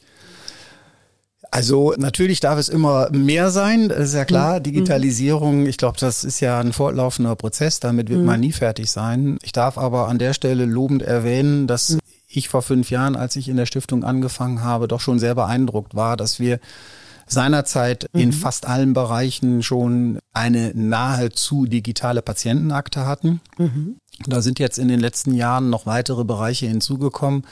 Also 1.53 1.93
natürlich 1.97 2.39
darf 2.39 2.57
es 2.57 2.69
immer 2.69 3.09
mehr 3.11 3.51
sein, 3.51 3.89
das 3.89 4.09
ist 4.09 4.13
ja 4.15 4.23
klar. 4.23 4.59
Mhm. 4.59 4.63
Digitalisierung, 4.63 5.65
ich 5.65 5.77
glaube, 5.77 5.97
das 5.99 6.23
ist 6.23 6.39
ja 6.39 6.59
ein 6.59 6.71
fortlaufender 6.71 7.35
Prozess, 7.35 7.81
damit 7.81 8.09
wird 8.09 8.21
mhm. 8.21 8.25
man 8.25 8.39
nie 8.39 8.53
fertig 8.53 8.89
sein. 8.89 9.37
Ich 9.43 9.51
darf 9.51 9.77
aber 9.77 10.07
an 10.07 10.17
der 10.17 10.33
Stelle 10.33 10.65
lobend 10.65 11.03
erwähnen, 11.03 11.67
dass 11.67 11.89
mhm. 11.89 11.99
ich 12.27 12.47
vor 12.47 12.61
fünf 12.61 12.89
Jahren, 12.89 13.17
als 13.17 13.35
ich 13.35 13.49
in 13.49 13.57
der 13.57 13.65
Stiftung 13.65 14.05
angefangen 14.05 14.63
habe, 14.63 14.87
doch 14.87 15.01
schon 15.01 15.19
sehr 15.19 15.35
beeindruckt 15.35 15.93
war, 15.93 16.15
dass 16.15 16.39
wir 16.39 16.59
seinerzeit 17.31 18.07
mhm. 18.13 18.19
in 18.19 18.33
fast 18.33 18.67
allen 18.67 18.93
Bereichen 18.93 19.63
schon 19.63 20.19
eine 20.33 20.71
nahezu 20.75 21.65
digitale 21.65 22.21
Patientenakte 22.21 23.05
hatten. 23.05 23.41
Mhm. 23.57 23.97
Da 24.27 24.41
sind 24.41 24.59
jetzt 24.59 24.77
in 24.77 24.87
den 24.87 24.99
letzten 24.99 25.33
Jahren 25.33 25.69
noch 25.69 25.85
weitere 25.85 26.23
Bereiche 26.23 26.67
hinzugekommen. 26.67 27.43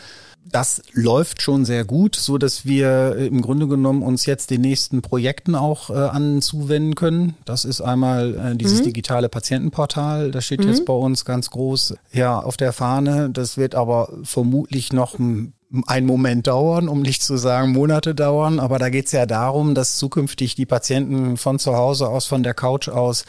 Das 0.52 0.82
läuft 0.94 1.42
schon 1.42 1.66
sehr 1.66 1.86
gut, 1.86 2.16
so 2.16 2.38
dass 2.38 2.66
wir 2.66 3.16
äh, 3.18 3.28
im 3.28 3.42
Grunde 3.42 3.68
genommen 3.68 4.02
uns 4.02 4.26
jetzt 4.26 4.50
den 4.50 4.62
nächsten 4.62 5.02
Projekten 5.02 5.54
auch 5.54 5.90
äh, 5.90 5.94
anzuwenden 5.94 6.96
können. 6.96 7.36
Das 7.46 7.66
ist 7.66 7.82
einmal 7.82 8.36
äh, 8.36 8.56
dieses 8.56 8.80
mhm. 8.80 8.86
digitale 8.86 9.30
Patientenportal. 9.30 10.32
Das 10.32 10.46
steht 10.46 10.62
mhm. 10.62 10.70
jetzt 10.70 10.86
bei 10.86 10.94
uns 10.94 11.26
ganz 11.26 11.52
groß 11.52 11.96
ja 12.14 12.40
auf 12.40 12.58
der 12.58 12.74
Fahne. 12.74 13.30
Das 13.30 13.58
wird 13.58 13.76
aber 13.76 14.12
vermutlich 14.24 14.92
noch 14.92 15.20
ein 15.20 15.54
einen 15.88 16.08
Moment 16.08 16.48
dauern, 16.48 16.88
um 16.88 17.02
nicht 17.02 17.22
zu 17.22 17.38
sagen 17.38 17.72
Monate 17.72 18.16
dauern. 18.16 18.60
Aber 18.60 18.80
da 18.80 18.90
geht 18.90 19.06
es 19.06 19.12
ja 19.12 19.26
darum, 19.26 19.76
dass 19.76 19.98
zukünftig 19.98 20.56
die 20.56 20.66
Patienten 20.66 21.38
von 21.38 21.60
zu 21.60 21.76
Hause 21.76 22.10
aus, 22.10 22.26
von 22.26 22.44
der 22.44 22.54
Couch 22.54 22.90
aus 22.90 23.26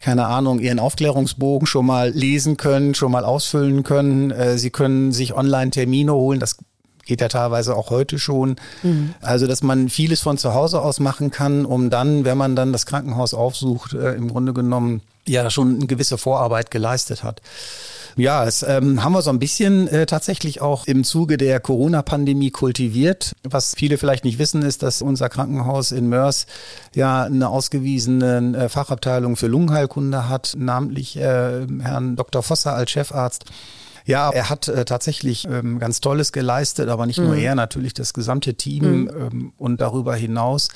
keine 0.00 0.26
Ahnung, 0.26 0.58
ihren 0.58 0.78
Aufklärungsbogen 0.78 1.66
schon 1.66 1.86
mal 1.86 2.10
lesen 2.10 2.56
können, 2.56 2.94
schon 2.94 3.12
mal 3.12 3.24
ausfüllen 3.24 3.82
können. 3.82 4.30
Äh, 4.30 4.58
sie 4.58 4.70
können 4.70 5.12
sich 5.12 5.34
online 5.34 5.70
Termine 5.70 6.12
holen. 6.12 6.40
Das 6.40 6.56
geht 7.04 7.20
ja 7.20 7.28
teilweise 7.28 7.76
auch 7.76 7.90
heute 7.90 8.18
schon. 8.18 8.56
Mhm. 8.82 9.14
Also, 9.20 9.46
dass 9.46 9.62
man 9.62 9.88
vieles 9.88 10.20
von 10.20 10.38
zu 10.38 10.54
Hause 10.54 10.82
aus 10.82 11.00
machen 11.00 11.30
kann, 11.30 11.64
um 11.64 11.90
dann, 11.90 12.24
wenn 12.24 12.38
man 12.38 12.56
dann 12.56 12.72
das 12.72 12.86
Krankenhaus 12.86 13.34
aufsucht, 13.34 13.94
äh, 13.94 14.14
im 14.14 14.28
Grunde 14.28 14.52
genommen 14.52 15.02
ja 15.26 15.48
schon 15.50 15.76
eine 15.76 15.86
gewisse 15.86 16.18
Vorarbeit 16.18 16.70
geleistet 16.70 17.22
hat. 17.22 17.40
Ja, 18.16 18.44
es 18.44 18.62
ähm, 18.62 19.02
haben 19.02 19.12
wir 19.12 19.22
so 19.22 19.30
ein 19.30 19.38
bisschen 19.38 19.88
äh, 19.88 20.06
tatsächlich 20.06 20.60
auch 20.60 20.86
im 20.86 21.04
Zuge 21.04 21.36
der 21.36 21.60
Corona-Pandemie 21.60 22.50
kultiviert. 22.50 23.34
Was 23.42 23.74
viele 23.74 23.98
vielleicht 23.98 24.24
nicht 24.24 24.38
wissen, 24.38 24.62
ist, 24.62 24.82
dass 24.82 25.02
unser 25.02 25.28
Krankenhaus 25.28 25.92
in 25.92 26.08
Mörs 26.08 26.46
ja 26.94 27.24
eine 27.24 27.48
ausgewiesene 27.48 28.56
äh, 28.56 28.68
Fachabteilung 28.68 29.36
für 29.36 29.46
Lungenheilkunde 29.46 30.28
hat, 30.28 30.54
namentlich 30.56 31.16
äh, 31.16 31.66
Herrn 31.80 32.16
Dr. 32.16 32.42
Vosser 32.42 32.74
als 32.74 32.90
Chefarzt. 32.90 33.46
Ja, 34.04 34.30
er 34.30 34.50
hat 34.50 34.68
äh, 34.68 34.84
tatsächlich 34.84 35.46
ähm, 35.46 35.78
ganz 35.78 36.00
Tolles 36.00 36.32
geleistet, 36.32 36.88
aber 36.88 37.06
nicht 37.06 37.18
mhm. 37.18 37.26
nur 37.26 37.36
er, 37.36 37.54
natürlich 37.54 37.94
das 37.94 38.12
gesamte 38.14 38.54
Team 38.54 38.84
mhm. 38.84 39.10
ähm, 39.16 39.52
und 39.58 39.80
darüber 39.80 40.14
hinaus 40.14 40.68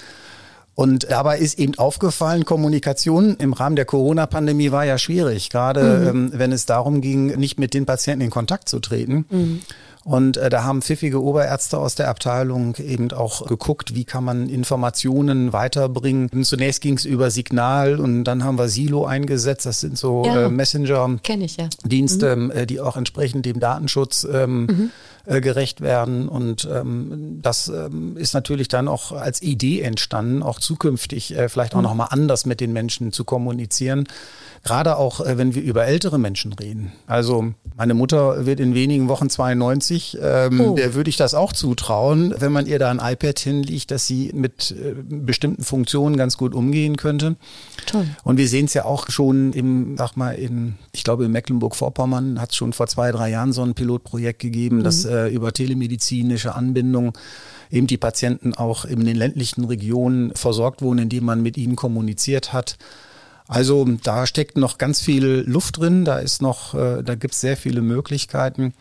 und 0.76 1.10
dabei 1.10 1.38
ist 1.38 1.58
eben 1.58 1.76
aufgefallen, 1.78 2.44
Kommunikation 2.44 3.36
im 3.38 3.54
Rahmen 3.54 3.76
der 3.76 3.86
Corona-Pandemie 3.86 4.72
war 4.72 4.84
ja 4.84 4.98
schwierig, 4.98 5.48
gerade 5.48 5.82
mhm. 5.82 6.08
ähm, 6.08 6.30
wenn 6.34 6.52
es 6.52 6.66
darum 6.66 7.00
ging, 7.00 7.28
nicht 7.38 7.58
mit 7.58 7.72
den 7.72 7.86
Patienten 7.86 8.26
in 8.26 8.30
Kontakt 8.30 8.68
zu 8.68 8.78
treten. 8.78 9.24
Mhm. 9.30 9.62
Und 10.04 10.36
äh, 10.36 10.50
da 10.50 10.64
haben 10.64 10.82
pfiffige 10.82 11.20
Oberärzte 11.20 11.78
aus 11.78 11.94
der 11.94 12.08
Abteilung 12.10 12.76
eben 12.76 13.10
auch 13.10 13.46
geguckt, 13.46 13.94
wie 13.94 14.04
kann 14.04 14.22
man 14.22 14.50
Informationen 14.50 15.54
weiterbringen. 15.54 16.28
Und 16.32 16.44
zunächst 16.44 16.82
ging 16.82 16.98
es 16.98 17.06
über 17.06 17.30
Signal 17.30 17.98
und 17.98 18.24
dann 18.24 18.44
haben 18.44 18.58
wir 18.58 18.68
Silo 18.68 19.06
eingesetzt. 19.06 19.64
Das 19.64 19.80
sind 19.80 19.96
so 19.96 20.24
ja, 20.26 20.44
äh, 20.44 20.48
Messenger-Dienste, 20.50 22.26
ja. 22.26 22.36
mhm. 22.36 22.50
äh, 22.50 22.66
die 22.66 22.80
auch 22.80 22.98
entsprechend 22.98 23.46
dem 23.46 23.60
Datenschutz 23.60 24.28
ähm, 24.30 24.66
mhm. 24.66 24.90
Äh, 25.28 25.40
gerecht 25.40 25.80
werden. 25.80 26.28
Und 26.28 26.68
ähm, 26.72 27.40
das 27.42 27.66
ähm, 27.66 28.16
ist 28.16 28.32
natürlich 28.32 28.68
dann 28.68 28.86
auch 28.86 29.10
als 29.10 29.42
Idee 29.42 29.80
entstanden, 29.80 30.40
auch 30.40 30.60
zukünftig 30.60 31.36
äh, 31.36 31.48
vielleicht 31.48 31.74
auch 31.74 31.78
mhm. 31.78 31.84
nochmal 31.84 32.08
anders 32.10 32.46
mit 32.46 32.60
den 32.60 32.72
Menschen 32.72 33.10
zu 33.10 33.24
kommunizieren. 33.24 34.06
Gerade 34.62 34.96
auch, 34.96 35.20
äh, 35.20 35.36
wenn 35.36 35.56
wir 35.56 35.62
über 35.62 35.84
ältere 35.84 36.20
Menschen 36.20 36.52
reden. 36.52 36.92
Also 37.08 37.54
meine 37.76 37.94
Mutter 37.94 38.46
wird 38.46 38.60
in 38.60 38.74
wenigen 38.74 39.08
Wochen 39.08 39.28
92. 39.28 40.18
Ähm, 40.22 40.60
oh. 40.60 40.74
Der 40.76 40.94
würde 40.94 41.10
ich 41.10 41.16
das 41.16 41.34
auch 41.34 41.52
zutrauen, 41.52 42.32
wenn 42.38 42.52
man 42.52 42.66
ihr 42.66 42.78
da 42.78 42.92
ein 42.92 43.00
iPad 43.02 43.38
hinlegt, 43.38 43.90
dass 43.90 44.06
sie 44.06 44.30
mit 44.32 44.70
äh, 44.70 44.94
bestimmten 45.08 45.64
Funktionen 45.64 46.16
ganz 46.16 46.36
gut 46.36 46.54
umgehen 46.54 46.96
könnte. 46.96 47.34
Toll. 47.86 48.06
Und 48.22 48.36
wir 48.36 48.48
sehen 48.48 48.66
es 48.66 48.74
ja 48.74 48.84
auch 48.84 49.10
schon 49.10 49.52
im, 49.54 49.96
sag 49.96 50.16
mal, 50.16 50.36
in, 50.36 50.74
ich 50.92 51.02
glaube 51.02 51.24
in 51.24 51.32
Mecklenburg-Vorpommern 51.32 52.40
hat 52.40 52.50
es 52.50 52.56
schon 52.56 52.72
vor 52.72 52.86
zwei, 52.86 53.10
drei 53.10 53.30
Jahren 53.30 53.52
so 53.52 53.62
ein 53.62 53.74
Pilotprojekt 53.74 54.38
gegeben, 54.38 54.78
mhm. 54.78 54.84
das 54.84 55.04
äh, 55.16 55.29
über 55.29 55.52
telemedizinische 55.52 56.55
Anbindung 56.55 57.16
eben 57.70 57.87
die 57.87 57.96
Patienten 57.96 58.55
auch 58.55 58.85
in 58.85 59.05
den 59.05 59.16
ländlichen 59.16 59.64
Regionen 59.64 60.33
versorgt 60.35 60.83
wurden, 60.83 60.98
indem 60.98 61.24
man 61.24 61.42
mit 61.42 61.57
ihnen 61.57 61.76
kommuniziert 61.76 62.52
hat. 62.52 62.76
Also 63.48 63.85
da 64.02 64.26
steckt 64.26 64.57
noch 64.57 64.76
ganz 64.76 65.00
viel 65.00 65.44
Luft 65.46 65.79
drin, 65.79 66.05
da 66.05 66.18
ist 66.18 66.42
noch, 66.42 66.74
äh, 66.74 67.02
da 67.02 67.14
gibt 67.14 67.35
es 67.35 67.40
sehr 67.40 67.57
viele 67.57 67.81
Möglichkeiten. 67.81 68.74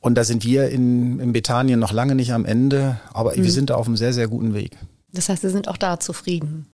Und 0.00 0.16
da 0.16 0.24
sind 0.24 0.44
wir 0.44 0.68
in, 0.68 1.18
in 1.18 1.32
Bethanien 1.32 1.80
noch 1.80 1.92
lange 1.92 2.14
nicht 2.14 2.32
am 2.32 2.44
Ende, 2.44 3.00
aber 3.12 3.36
mhm. 3.36 3.44
wir 3.44 3.50
sind 3.50 3.70
da 3.70 3.76
auf 3.76 3.86
einem 3.86 3.96
sehr, 3.96 4.12
sehr 4.12 4.28
guten 4.28 4.52
Weg. 4.54 4.76
Das 5.12 5.28
heißt, 5.28 5.42
Sie 5.42 5.50
sind 5.50 5.68
auch 5.68 5.76
da 5.76 5.98
zufrieden. 5.98 6.66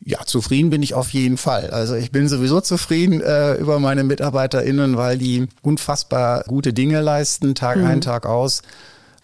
Ja, 0.00 0.18
zufrieden 0.26 0.70
bin 0.70 0.82
ich 0.82 0.94
auf 0.94 1.10
jeden 1.10 1.38
Fall. 1.38 1.70
Also 1.70 1.94
ich 1.94 2.10
bin 2.10 2.28
sowieso 2.28 2.60
zufrieden 2.60 3.20
äh, 3.22 3.54
über 3.54 3.78
meine 3.78 4.04
MitarbeiterInnen, 4.04 4.96
weil 4.96 5.16
die 5.16 5.46
unfassbar 5.62 6.44
gute 6.46 6.74
Dinge 6.74 7.00
leisten, 7.00 7.54
Tag 7.54 7.78
mhm. 7.78 7.86
ein, 7.86 8.00
Tag 8.02 8.26
aus. 8.26 8.62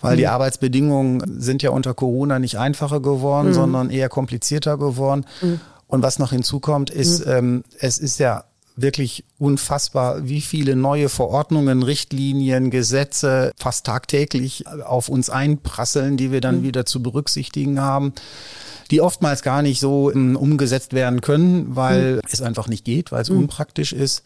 Weil 0.00 0.14
mhm. 0.14 0.18
die 0.18 0.26
Arbeitsbedingungen 0.28 1.40
sind 1.40 1.62
ja 1.62 1.70
unter 1.70 1.92
Corona 1.92 2.38
nicht 2.38 2.56
einfacher 2.56 3.00
geworden, 3.00 3.48
mhm. 3.48 3.54
sondern 3.54 3.90
eher 3.90 4.09
komplizierter 4.09 4.78
geworden. 4.78 5.26
Mhm. 5.42 5.61
Und 5.87 6.02
was 6.02 6.18
noch 6.18 6.30
hinzukommt, 6.30 6.88
ist, 6.88 7.26
mhm. 7.26 7.33
ähm, 7.33 7.64
es 7.78 7.98
ist 7.98 8.18
ja 8.18 8.44
wirklich 8.76 9.24
unfassbar, 9.38 10.26
wie 10.26 10.40
viele 10.40 10.76
neue 10.76 11.09
Verordnungen, 11.09 11.83
Richtlinien, 11.83 12.70
Gesetze 12.70 13.52
fast 13.56 13.87
tagtäglich 13.87 14.66
auf 14.66 15.09
uns 15.09 15.28
einprasseln, 15.28 16.16
die 16.16 16.33
wir 16.33 16.40
dann 16.40 16.61
mhm. 16.61 16.62
wieder 16.62 16.87
zu 16.87 17.02
berücksichtigen 17.02 17.80
haben, 17.80 18.14
die 18.90 19.00
oftmals 19.00 19.42
gar 19.42 19.62
nicht 19.62 19.81
so 19.81 20.11
ähm, 20.12 20.37
umgesetzt 20.37 20.92
werden 20.92 21.20
können, 21.20 21.76
weil 21.76 22.14
mhm. 22.14 22.20
es 22.31 22.42
einfach 22.42 22.68
nicht 22.68 22.85
geht, 22.85 23.12
weil 23.12 23.22
es 23.22 23.31
mhm. 23.31 23.38
unpraktisch 23.38 23.92
ist. 23.92 24.22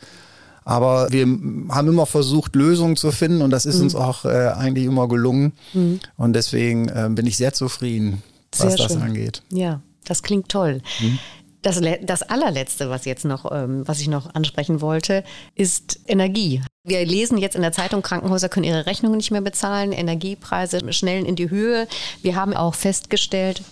Aber 0.64 1.08
wir 1.10 1.24
haben 1.24 1.88
immer 1.88 2.06
versucht, 2.06 2.56
Lösungen 2.56 2.96
zu 2.96 3.12
finden 3.12 3.42
und 3.42 3.50
das 3.50 3.66
ist 3.66 3.76
mhm. 3.78 3.84
uns 3.84 3.94
auch 3.94 4.24
äh, 4.24 4.48
eigentlich 4.56 4.86
immer 4.86 5.08
gelungen. 5.08 5.52
Mhm. 5.74 6.00
Und 6.16 6.32
deswegen 6.32 6.88
äh, 6.88 7.08
bin 7.10 7.26
ich 7.26 7.36
sehr 7.36 7.52
zufrieden, 7.52 8.22
was 8.56 8.74
sehr 8.74 8.88
das 8.88 8.96
angeht. 8.96 9.42
Ja, 9.50 9.82
das 10.06 10.22
klingt 10.22 10.48
toll. 10.48 10.80
Mhm. 11.00 11.18
Das, 11.60 11.80
das 12.02 12.22
allerletzte, 12.22 12.90
was 12.90 13.06
jetzt 13.06 13.24
noch, 13.24 13.50
ähm, 13.50 13.88
was 13.88 13.98
ich 14.00 14.08
noch 14.08 14.34
ansprechen 14.34 14.82
wollte, 14.82 15.24
ist 15.54 15.98
Energie. 16.06 16.60
Wir 16.84 17.06
lesen 17.06 17.38
jetzt 17.38 17.56
in 17.56 17.62
der 17.62 17.72
Zeitung, 17.72 18.02
Krankenhäuser 18.02 18.50
können 18.50 18.64
ihre 18.64 18.84
Rechnungen 18.84 19.16
nicht 19.16 19.30
mehr 19.30 19.40
bezahlen, 19.40 19.92
Energiepreise 19.92 20.92
schnellen 20.92 21.24
in 21.24 21.36
die 21.36 21.48
Höhe. 21.48 21.88
Wir 22.20 22.36
haben 22.36 22.52
auch 22.52 22.74
festgestellt, 22.74 23.62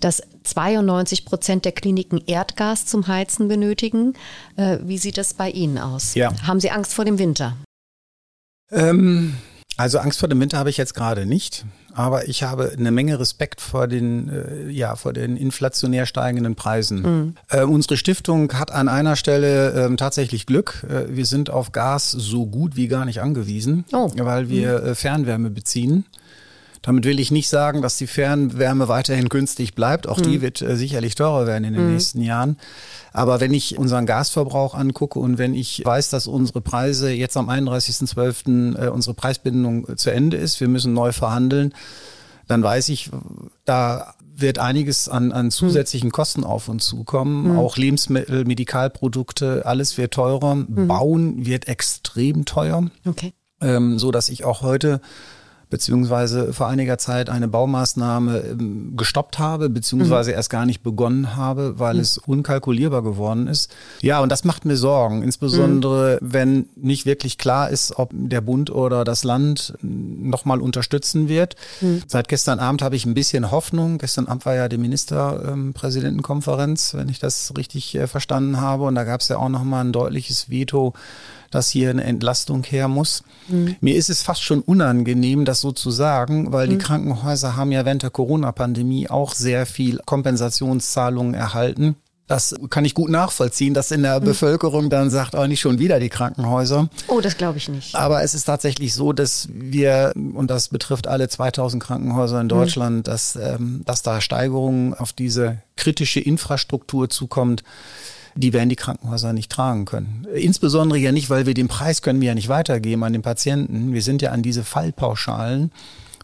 dass 0.00 0.22
92 0.48 1.24
Prozent 1.24 1.64
der 1.64 1.72
Kliniken 1.72 2.22
Erdgas 2.26 2.86
zum 2.86 3.06
Heizen 3.06 3.48
benötigen. 3.48 4.14
Äh, 4.56 4.78
wie 4.82 4.98
sieht 4.98 5.18
das 5.18 5.34
bei 5.34 5.50
Ihnen 5.50 5.78
aus? 5.78 6.14
Ja. 6.14 6.32
Haben 6.46 6.60
Sie 6.60 6.70
Angst 6.70 6.94
vor 6.94 7.04
dem 7.04 7.18
Winter? 7.18 7.56
Ähm, 8.70 9.34
also 9.76 9.98
Angst 9.98 10.18
vor 10.18 10.28
dem 10.28 10.40
Winter 10.40 10.58
habe 10.58 10.70
ich 10.70 10.76
jetzt 10.76 10.94
gerade 10.94 11.26
nicht 11.26 11.64
aber 11.98 12.28
ich 12.28 12.44
habe 12.44 12.72
eine 12.78 12.92
Menge 12.92 13.18
Respekt 13.18 13.60
vor 13.60 13.88
den, 13.88 14.28
äh, 14.28 14.70
ja, 14.70 14.94
vor 14.94 15.12
den 15.12 15.36
inflationär 15.36 16.06
steigenden 16.06 16.54
Preisen. 16.54 17.02
Mhm. 17.02 17.34
Äh, 17.50 17.64
unsere 17.64 17.96
Stiftung 17.96 18.52
hat 18.52 18.70
an 18.70 18.88
einer 18.88 19.16
Stelle 19.16 19.72
äh, 19.72 19.96
tatsächlich 19.96 20.46
Glück. 20.46 20.86
Äh, 20.88 21.16
wir 21.16 21.26
sind 21.26 21.50
auf 21.50 21.72
Gas 21.72 22.12
so 22.12 22.46
gut 22.46 22.76
wie 22.76 22.86
gar 22.86 23.04
nicht 23.04 23.20
angewiesen, 23.20 23.84
oh. 23.92 24.12
weil 24.16 24.48
wir 24.48 24.80
mhm. 24.80 24.94
Fernwärme 24.94 25.50
beziehen. 25.50 26.04
Damit 26.88 27.04
will 27.04 27.20
ich 27.20 27.30
nicht 27.30 27.50
sagen, 27.50 27.82
dass 27.82 27.98
die 27.98 28.06
Fernwärme 28.06 28.88
weiterhin 28.88 29.28
günstig 29.28 29.74
bleibt. 29.74 30.08
Auch 30.08 30.20
mhm. 30.20 30.22
die 30.22 30.40
wird 30.40 30.62
äh, 30.62 30.74
sicherlich 30.74 31.16
teurer 31.16 31.46
werden 31.46 31.64
in 31.64 31.74
den 31.74 31.84
mhm. 31.84 31.92
nächsten 31.92 32.22
Jahren. 32.22 32.56
Aber 33.12 33.40
wenn 33.40 33.52
ich 33.52 33.76
unseren 33.76 34.06
Gasverbrauch 34.06 34.72
angucke 34.72 35.18
und 35.18 35.36
wenn 35.36 35.52
ich 35.52 35.84
weiß, 35.84 36.08
dass 36.08 36.26
unsere 36.26 36.62
Preise 36.62 37.10
jetzt 37.10 37.36
am 37.36 37.50
31.12. 37.50 38.82
Äh, 38.82 38.88
unsere 38.88 39.12
Preisbindung 39.12 39.98
zu 39.98 40.10
Ende 40.10 40.38
ist, 40.38 40.60
wir 40.60 40.68
müssen 40.68 40.94
neu 40.94 41.12
verhandeln, 41.12 41.74
dann 42.46 42.62
weiß 42.62 42.88
ich, 42.88 43.10
da 43.66 44.14
wird 44.34 44.58
einiges 44.58 45.10
an, 45.10 45.30
an 45.30 45.50
zusätzlichen 45.50 46.10
Kosten 46.10 46.42
auf 46.42 46.70
uns 46.70 46.86
zukommen. 46.86 47.52
Mhm. 47.52 47.58
Auch 47.58 47.76
Lebensmittel, 47.76 48.46
Medikalprodukte, 48.46 49.66
alles 49.66 49.98
wird 49.98 50.14
teurer. 50.14 50.54
Mhm. 50.54 50.88
Bauen 50.88 51.44
wird 51.44 51.68
extrem 51.68 52.46
teuer. 52.46 52.90
Okay. 53.04 53.34
Ähm, 53.60 53.98
so 53.98 54.10
dass 54.10 54.30
ich 54.30 54.46
auch 54.46 54.62
heute 54.62 55.02
beziehungsweise 55.70 56.52
vor 56.52 56.68
einiger 56.68 56.98
Zeit 56.98 57.30
eine 57.30 57.48
Baumaßnahme 57.48 58.38
ähm, 58.38 58.92
gestoppt 58.96 59.38
habe, 59.38 59.70
beziehungsweise 59.70 60.30
mhm. 60.30 60.36
erst 60.36 60.50
gar 60.50 60.66
nicht 60.66 60.82
begonnen 60.82 61.36
habe, 61.36 61.78
weil 61.78 61.94
mhm. 61.94 62.00
es 62.00 62.18
unkalkulierbar 62.18 63.02
geworden 63.02 63.46
ist. 63.46 63.70
Ja, 64.00 64.20
und 64.20 64.30
das 64.30 64.44
macht 64.44 64.64
mir 64.64 64.76
Sorgen, 64.76 65.22
insbesondere 65.22 66.18
mhm. 66.20 66.32
wenn 66.32 66.68
nicht 66.76 67.06
wirklich 67.06 67.38
klar 67.38 67.70
ist, 67.70 67.98
ob 67.98 68.10
der 68.12 68.40
Bund 68.40 68.70
oder 68.70 69.04
das 69.04 69.22
Land 69.24 69.74
nochmal 69.82 70.60
unterstützen 70.60 71.28
wird. 71.28 71.56
Mhm. 71.80 72.02
Seit 72.06 72.28
gestern 72.28 72.60
Abend 72.60 72.82
habe 72.82 72.96
ich 72.96 73.06
ein 73.06 73.14
bisschen 73.14 73.50
Hoffnung. 73.50 73.98
Gestern 73.98 74.26
Abend 74.26 74.44
war 74.46 74.54
ja 74.54 74.68
die 74.68 74.78
Ministerpräsidentenkonferenz, 74.78 76.94
wenn 76.94 77.08
ich 77.08 77.18
das 77.18 77.52
richtig 77.56 77.94
äh, 77.94 78.06
verstanden 78.06 78.60
habe. 78.60 78.84
Und 78.84 78.94
da 78.94 79.04
gab 79.04 79.20
es 79.20 79.28
ja 79.28 79.38
auch 79.38 79.48
nochmal 79.48 79.84
ein 79.84 79.92
deutliches 79.92 80.50
Veto 80.50 80.92
dass 81.50 81.70
hier 81.70 81.90
eine 81.90 82.04
Entlastung 82.04 82.62
her 82.64 82.88
muss. 82.88 83.22
Mhm. 83.48 83.76
Mir 83.80 83.96
ist 83.96 84.10
es 84.10 84.22
fast 84.22 84.42
schon 84.42 84.60
unangenehm, 84.60 85.44
das 85.44 85.60
so 85.60 85.72
zu 85.72 85.90
sagen, 85.90 86.52
weil 86.52 86.66
mhm. 86.66 86.72
die 86.72 86.78
Krankenhäuser 86.78 87.56
haben 87.56 87.72
ja 87.72 87.84
während 87.84 88.02
der 88.02 88.10
Corona-Pandemie 88.10 89.08
auch 89.08 89.34
sehr 89.34 89.66
viel 89.66 90.00
Kompensationszahlungen 90.04 91.34
erhalten. 91.34 91.96
Das 92.28 92.54
kann 92.68 92.84
ich 92.84 92.92
gut 92.92 93.08
nachvollziehen, 93.08 93.72
dass 93.72 93.90
in 93.90 94.02
der 94.02 94.20
mhm. 94.20 94.26
Bevölkerung 94.26 94.90
dann 94.90 95.08
sagt, 95.08 95.34
oh, 95.34 95.46
nicht 95.46 95.60
schon 95.60 95.78
wieder 95.78 95.98
die 95.98 96.10
Krankenhäuser. 96.10 96.90
Oh, 97.08 97.22
das 97.22 97.38
glaube 97.38 97.56
ich 97.56 97.70
nicht. 97.70 97.94
Aber 97.94 98.22
es 98.22 98.34
ist 98.34 98.44
tatsächlich 98.44 98.92
so, 98.92 99.14
dass 99.14 99.48
wir, 99.50 100.12
und 100.14 100.50
das 100.50 100.68
betrifft 100.68 101.06
alle 101.06 101.28
2000 101.30 101.82
Krankenhäuser 101.82 102.38
in 102.38 102.46
mhm. 102.46 102.50
Deutschland, 102.50 102.96
mhm. 102.98 103.02
dass, 103.04 103.34
ähm, 103.36 103.80
dass 103.86 104.02
da 104.02 104.20
Steigerungen 104.20 104.92
auf 104.92 105.14
diese 105.14 105.62
kritische 105.76 106.20
Infrastruktur 106.20 107.08
zukommt 107.08 107.64
die 108.38 108.52
werden 108.52 108.68
die 108.68 108.76
Krankenhäuser 108.76 109.32
nicht 109.32 109.50
tragen 109.50 109.84
können. 109.84 110.26
Insbesondere 110.34 110.98
ja 110.98 111.12
nicht, 111.12 111.28
weil 111.28 111.46
wir 111.46 111.54
den 111.54 111.68
Preis 111.68 112.02
können 112.02 112.20
wir 112.20 112.28
ja 112.28 112.34
nicht 112.34 112.48
weitergeben 112.48 113.02
an 113.04 113.12
den 113.12 113.22
Patienten. 113.22 113.92
Wir 113.92 114.02
sind 114.02 114.22
ja 114.22 114.30
an 114.30 114.42
diese 114.42 114.64
Fallpauschalen 114.64 115.70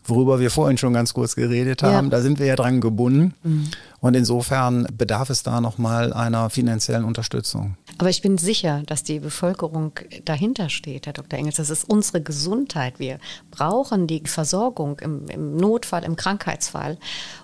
worüber 0.06 0.38
wir 0.38 0.50
vorhin 0.50 0.78
schon 0.78 0.92
ganz 0.92 1.14
kurz 1.14 1.34
geredet 1.34 1.82
haben. 1.82 2.06
Ja. 2.06 2.10
Da 2.10 2.20
sind 2.20 2.38
wir 2.38 2.46
ja 2.46 2.56
dran 2.56 2.80
gebunden. 2.80 3.34
Mhm. 3.42 3.70
Und 4.00 4.14
insofern 4.14 4.86
bedarf 4.96 5.30
es 5.30 5.42
da 5.42 5.60
nochmal 5.60 6.12
einer 6.12 6.50
finanziellen 6.50 7.04
Unterstützung. 7.04 7.76
Aber 7.98 8.10
ich 8.10 8.20
bin 8.20 8.36
sicher, 8.36 8.82
dass 8.86 9.02
die 9.02 9.18
Bevölkerung 9.18 9.92
dahinter 10.24 10.68
steht, 10.68 11.06
Herr 11.06 11.14
Dr. 11.14 11.38
Engels. 11.38 11.56
Das 11.56 11.70
ist 11.70 11.84
unsere 11.88 12.20
Gesundheit. 12.20 12.98
Wir 12.98 13.18
brauchen 13.50 14.06
die 14.06 14.22
Versorgung 14.26 14.98
im, 14.98 15.28
im 15.28 15.56
Notfall, 15.56 16.04
im 16.04 16.16
Krankheitsfall. 16.16 16.98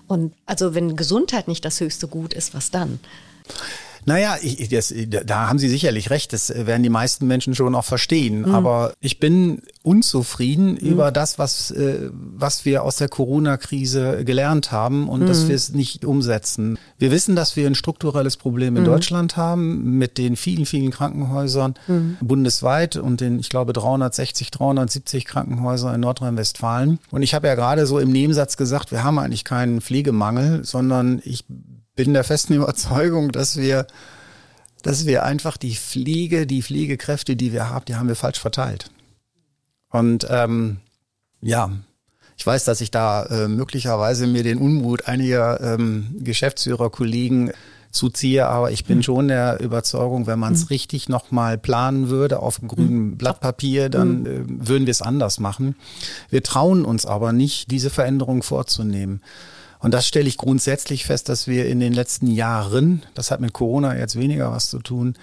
Und 0.07 0.33
also 0.45 0.75
wenn 0.75 0.95
Gesundheit 0.95 1.47
nicht 1.47 1.65
das 1.65 1.79
höchste 1.79 2.07
Gut 2.07 2.33
ist, 2.33 2.53
was 2.53 2.69
dann? 2.69 2.99
Naja, 4.05 4.35
ich, 4.41 4.69
das, 4.69 4.93
da 5.07 5.47
haben 5.47 5.59
Sie 5.59 5.69
sicherlich 5.69 6.09
recht. 6.09 6.33
Das 6.33 6.49
werden 6.55 6.83
die 6.83 6.89
meisten 6.89 7.27
Menschen 7.27 7.55
schon 7.55 7.75
auch 7.75 7.85
verstehen. 7.85 8.41
Mhm. 8.41 8.55
Aber 8.55 8.93
ich 8.99 9.19
bin 9.19 9.61
unzufrieden 9.83 10.71
mhm. 10.71 10.77
über 10.77 11.11
das, 11.11 11.39
was, 11.39 11.71
äh, 11.71 12.09
was 12.11 12.65
wir 12.65 12.83
aus 12.83 12.95
der 12.97 13.09
Corona-Krise 13.09 14.23
gelernt 14.25 14.71
haben 14.71 15.07
und 15.09 15.21
mhm. 15.21 15.27
dass 15.27 15.47
wir 15.47 15.55
es 15.55 15.73
nicht 15.73 16.05
umsetzen. 16.05 16.77
Wir 16.97 17.11
wissen, 17.11 17.35
dass 17.35 17.55
wir 17.55 17.67
ein 17.67 17.75
strukturelles 17.75 18.37
Problem 18.37 18.75
in 18.75 18.83
mhm. 18.83 18.87
Deutschland 18.87 19.37
haben 19.37 19.97
mit 19.97 20.17
den 20.17 20.35
vielen, 20.35 20.65
vielen 20.65 20.91
Krankenhäusern 20.91 21.75
mhm. 21.87 22.17
bundesweit 22.21 22.95
und 22.95 23.21
den, 23.21 23.39
ich 23.39 23.49
glaube, 23.49 23.73
360, 23.73 24.51
370 24.51 25.25
Krankenhäusern 25.25 25.95
in 25.95 26.01
Nordrhein-Westfalen. 26.01 26.99
Und 27.11 27.21
ich 27.21 27.33
habe 27.33 27.47
ja 27.47 27.55
gerade 27.55 27.85
so 27.85 27.99
im 27.99 28.11
Nebensatz 28.11 28.57
gesagt, 28.57 28.91
wir 28.91 29.03
haben 29.03 29.19
eigentlich 29.19 29.43
keinen 29.43 29.81
Pflegemangel, 29.81 30.63
sondern 30.63 31.21
ich 31.23 31.45
bin 31.95 32.13
der 32.13 32.23
festen 32.23 32.53
Überzeugung, 32.55 33.31
dass 33.31 33.57
wir, 33.57 33.87
dass 34.83 35.05
wir 35.05 35.23
einfach 35.23 35.57
die 35.57 35.75
Pflege, 35.75 36.47
die 36.47 36.63
Pflegekräfte, 36.63 37.35
die 37.35 37.53
wir 37.53 37.69
haben, 37.69 37.85
die 37.85 37.95
haben 37.95 38.07
wir 38.07 38.15
falsch 38.15 38.39
verteilt. 38.39 38.89
Und 39.89 40.25
ähm, 40.29 40.77
ja, 41.41 41.71
ich 42.37 42.47
weiß, 42.47 42.63
dass 42.65 42.81
ich 42.81 42.91
da 42.91 43.25
äh, 43.25 43.47
möglicherweise 43.47 44.25
mir 44.25 44.43
den 44.43 44.57
Unmut 44.57 45.07
einiger 45.07 45.59
ähm, 45.61 46.15
Geschäftsführerkollegen 46.19 47.51
zuziehe, 47.91 48.47
aber 48.47 48.71
ich 48.71 48.85
bin 48.85 48.97
mhm. 48.97 49.03
schon 49.03 49.27
der 49.27 49.59
Überzeugung, 49.59 50.25
wenn 50.25 50.39
man 50.39 50.53
es 50.53 50.61
mhm. 50.61 50.67
richtig 50.67 51.09
nochmal 51.09 51.57
planen 51.57 52.09
würde 52.09 52.39
auf 52.39 52.59
einem 52.59 52.69
grünen 52.69 53.09
mhm. 53.09 53.17
Blatt 53.17 53.41
Papier, 53.41 53.89
dann 53.89 54.25
äh, 54.25 54.43
würden 54.47 54.87
wir 54.87 54.91
es 54.91 55.01
anders 55.01 55.39
machen. 55.39 55.75
Wir 56.29 56.41
trauen 56.41 56.85
uns 56.85 57.05
aber 57.05 57.33
nicht, 57.33 57.69
diese 57.69 57.89
Veränderung 57.89 58.43
vorzunehmen. 58.43 59.21
Und 59.81 59.93
das 59.93 60.07
stelle 60.07 60.27
ich 60.27 60.37
grundsätzlich 60.37 61.05
fest, 61.05 61.27
dass 61.29 61.47
wir 61.47 61.67
in 61.67 61.79
den 61.79 61.93
letzten 61.93 62.27
Jahren, 62.27 63.03
das 63.13 63.31
hat 63.31 63.41
mit 63.41 63.53
Corona 63.53 63.97
jetzt 63.97 64.17
weniger 64.17 64.51
was 64.51 64.69
zu 64.69 64.79
tun, 64.79 65.15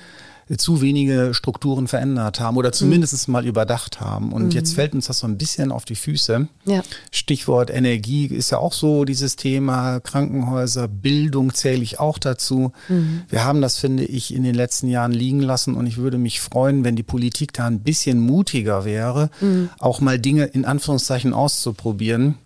zu 0.56 0.80
wenige 0.80 1.34
Strukturen 1.34 1.88
verändert 1.88 2.40
haben 2.40 2.56
oder 2.56 2.72
zumindest 2.72 3.28
mhm. 3.28 3.32
mal 3.32 3.46
überdacht 3.46 4.00
haben. 4.00 4.32
Und 4.32 4.46
mhm. 4.46 4.50
jetzt 4.52 4.74
fällt 4.74 4.94
uns 4.94 5.06
das 5.06 5.18
so 5.18 5.26
ein 5.26 5.36
bisschen 5.36 5.70
auf 5.70 5.84
die 5.84 5.94
Füße. 5.94 6.48
Ja. 6.64 6.82
Stichwort 7.10 7.70
Energie 7.70 8.26
ist 8.26 8.50
ja 8.50 8.58
auch 8.58 8.72
so 8.72 9.04
dieses 9.04 9.36
Thema. 9.36 10.00
Krankenhäuser, 10.00 10.88
Bildung 10.88 11.52
zähle 11.52 11.82
ich 11.82 12.00
auch 12.00 12.16
dazu. 12.16 12.72
Mhm. 12.88 13.22
Wir 13.28 13.44
haben 13.44 13.60
das, 13.60 13.78
finde 13.78 14.06
ich, 14.06 14.34
in 14.34 14.42
den 14.42 14.54
letzten 14.54 14.88
Jahren 14.88 15.12
liegen 15.12 15.40
lassen 15.40 15.74
und 15.74 15.86
ich 15.86 15.98
würde 15.98 16.16
mich 16.16 16.40
freuen, 16.40 16.82
wenn 16.82 16.96
die 16.96 17.02
Politik 17.02 17.52
da 17.52 17.66
ein 17.66 17.80
bisschen 17.80 18.18
mutiger 18.18 18.86
wäre, 18.86 19.28
mhm. 19.40 19.68
auch 19.78 20.00
mal 20.00 20.18
Dinge 20.18 20.44
in 20.44 20.64
Anführungszeichen 20.64 21.34
auszuprobieren 21.34 22.36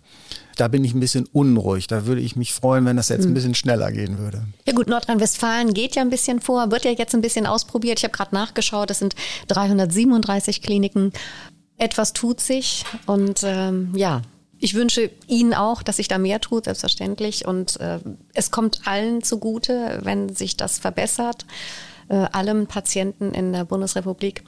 da 0.55 0.67
bin 0.67 0.83
ich 0.83 0.93
ein 0.93 0.99
bisschen 0.99 1.25
unruhig. 1.31 1.87
Da 1.87 2.05
würde 2.05 2.21
ich 2.21 2.35
mich 2.35 2.53
freuen, 2.53 2.85
wenn 2.85 2.97
das 2.97 3.09
jetzt 3.09 3.23
ein 3.23 3.27
hm. 3.27 3.33
bisschen 3.33 3.55
schneller 3.55 3.91
gehen 3.91 4.17
würde. 4.17 4.45
Ja 4.65 4.73
gut, 4.73 4.87
Nordrhein-Westfalen 4.87 5.73
geht 5.73 5.95
ja 5.95 6.01
ein 6.01 6.09
bisschen 6.09 6.41
vor, 6.41 6.71
wird 6.71 6.85
ja 6.85 6.91
jetzt 6.91 7.13
ein 7.13 7.21
bisschen 7.21 7.45
ausprobiert. 7.45 7.99
Ich 7.99 8.03
habe 8.03 8.15
gerade 8.15 8.35
nachgeschaut, 8.35 8.91
es 8.91 8.99
sind 8.99 9.15
337 9.47 10.61
Kliniken. 10.61 11.11
Etwas 11.77 12.13
tut 12.13 12.39
sich 12.39 12.85
und 13.07 13.41
ähm, 13.43 13.93
ja, 13.95 14.21
ich 14.63 14.75
wünsche 14.75 15.11
Ihnen 15.27 15.53
auch, 15.53 15.83
dass 15.83 15.97
sich 15.97 16.07
da 16.07 16.17
mehr 16.17 16.39
tut, 16.39 16.65
selbstverständlich. 16.65 17.45
Und 17.45 17.81
äh, 17.81 17.99
es 18.33 18.49
kommt 18.49 18.81
allen 18.85 19.21
zugute, 19.21 19.99
wenn 20.03 20.33
sich 20.33 20.55
das 20.55 20.79
verbessert, 20.79 21.45
äh, 22.07 22.27
allem 22.31 22.67
Patienten 22.67 23.33
in 23.33 23.51
der 23.51 23.65
Bundesrepublik. 23.65 24.43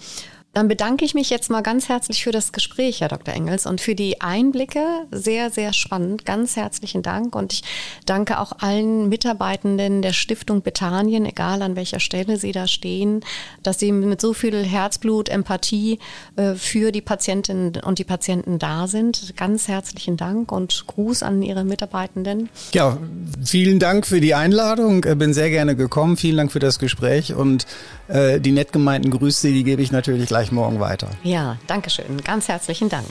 Dann 0.56 0.70
bedanke 0.70 1.04
ich 1.04 1.14
mich 1.14 1.30
jetzt 1.30 1.50
mal 1.50 1.60
ganz 1.60 1.90
herzlich 1.90 2.24
für 2.24 2.32
das 2.32 2.54
Gespräch, 2.54 3.02
Herr 3.02 3.10
Dr. 3.10 3.34
Engels, 3.34 3.66
und 3.66 3.82
für 3.82 3.94
die 3.94 4.22
Einblicke. 4.22 4.80
Sehr, 5.12 5.52
sehr 5.52 5.74
spannend. 5.74 6.26
Ganz 6.26 6.56
herzlichen 6.56 7.02
Dank. 7.02 7.36
Und 7.36 7.52
ich 7.52 7.64
danke 8.06 8.40
auch 8.40 8.54
allen 8.60 9.10
Mitarbeitenden 9.10 10.02
der 10.02 10.14
Stiftung 10.14 10.62
Bethanien, 10.62 11.26
egal 11.26 11.62
an 11.62 11.76
welcher 11.76 12.00
Stelle 12.00 12.38
sie 12.38 12.54
da 12.54 12.68
stehen, 12.68 13.20
dass 13.64 13.80
sie 13.80 13.92
mit 13.92 14.22
so 14.22 14.32
viel 14.32 14.64
Herzblut, 14.64 15.28
Empathie 15.28 16.00
äh, 16.38 16.54
für 16.54 16.94
die 16.94 17.02
Patientinnen 17.02 17.82
und 17.84 18.00
die 18.00 18.06
Patienten 18.06 18.58
da 18.58 18.88
sind. 18.88 19.36
Ganz 19.36 19.68
herzlichen 19.68 20.16
Dank 20.16 20.54
und 20.54 20.88
Gruß 20.88 21.22
an 21.24 21.42
Ihre 21.42 21.66
Mitarbeitenden. 21.66 22.48
Ja, 22.72 22.98
vielen 23.44 23.80
Dank 23.80 24.08
für 24.08 24.22
die 24.22 24.34
Einladung. 24.34 25.02
Bin 25.02 25.34
sehr 25.34 25.50
gerne 25.50 25.76
gekommen. 25.76 26.16
Vielen 26.16 26.38
Dank 26.38 26.54
für 26.54 26.60
das 26.60 26.80
Gespräch 26.80 27.34
und 27.34 27.68
äh, 28.08 28.40
die 28.40 28.52
nett 28.52 28.72
gemeinten 28.72 29.12
Grüße, 29.12 29.50
die 29.50 29.66
gebe 29.66 29.82
ich 29.82 29.92
natürlich 29.92 30.30
gleich 30.46 30.52
morgen 30.52 30.80
weiter. 30.80 31.10
Ja, 31.24 31.58
danke 31.68 31.90
schön. 31.90 32.22
Ganz 32.24 32.48
herzlichen 32.48 32.90
Dank. 32.90 33.06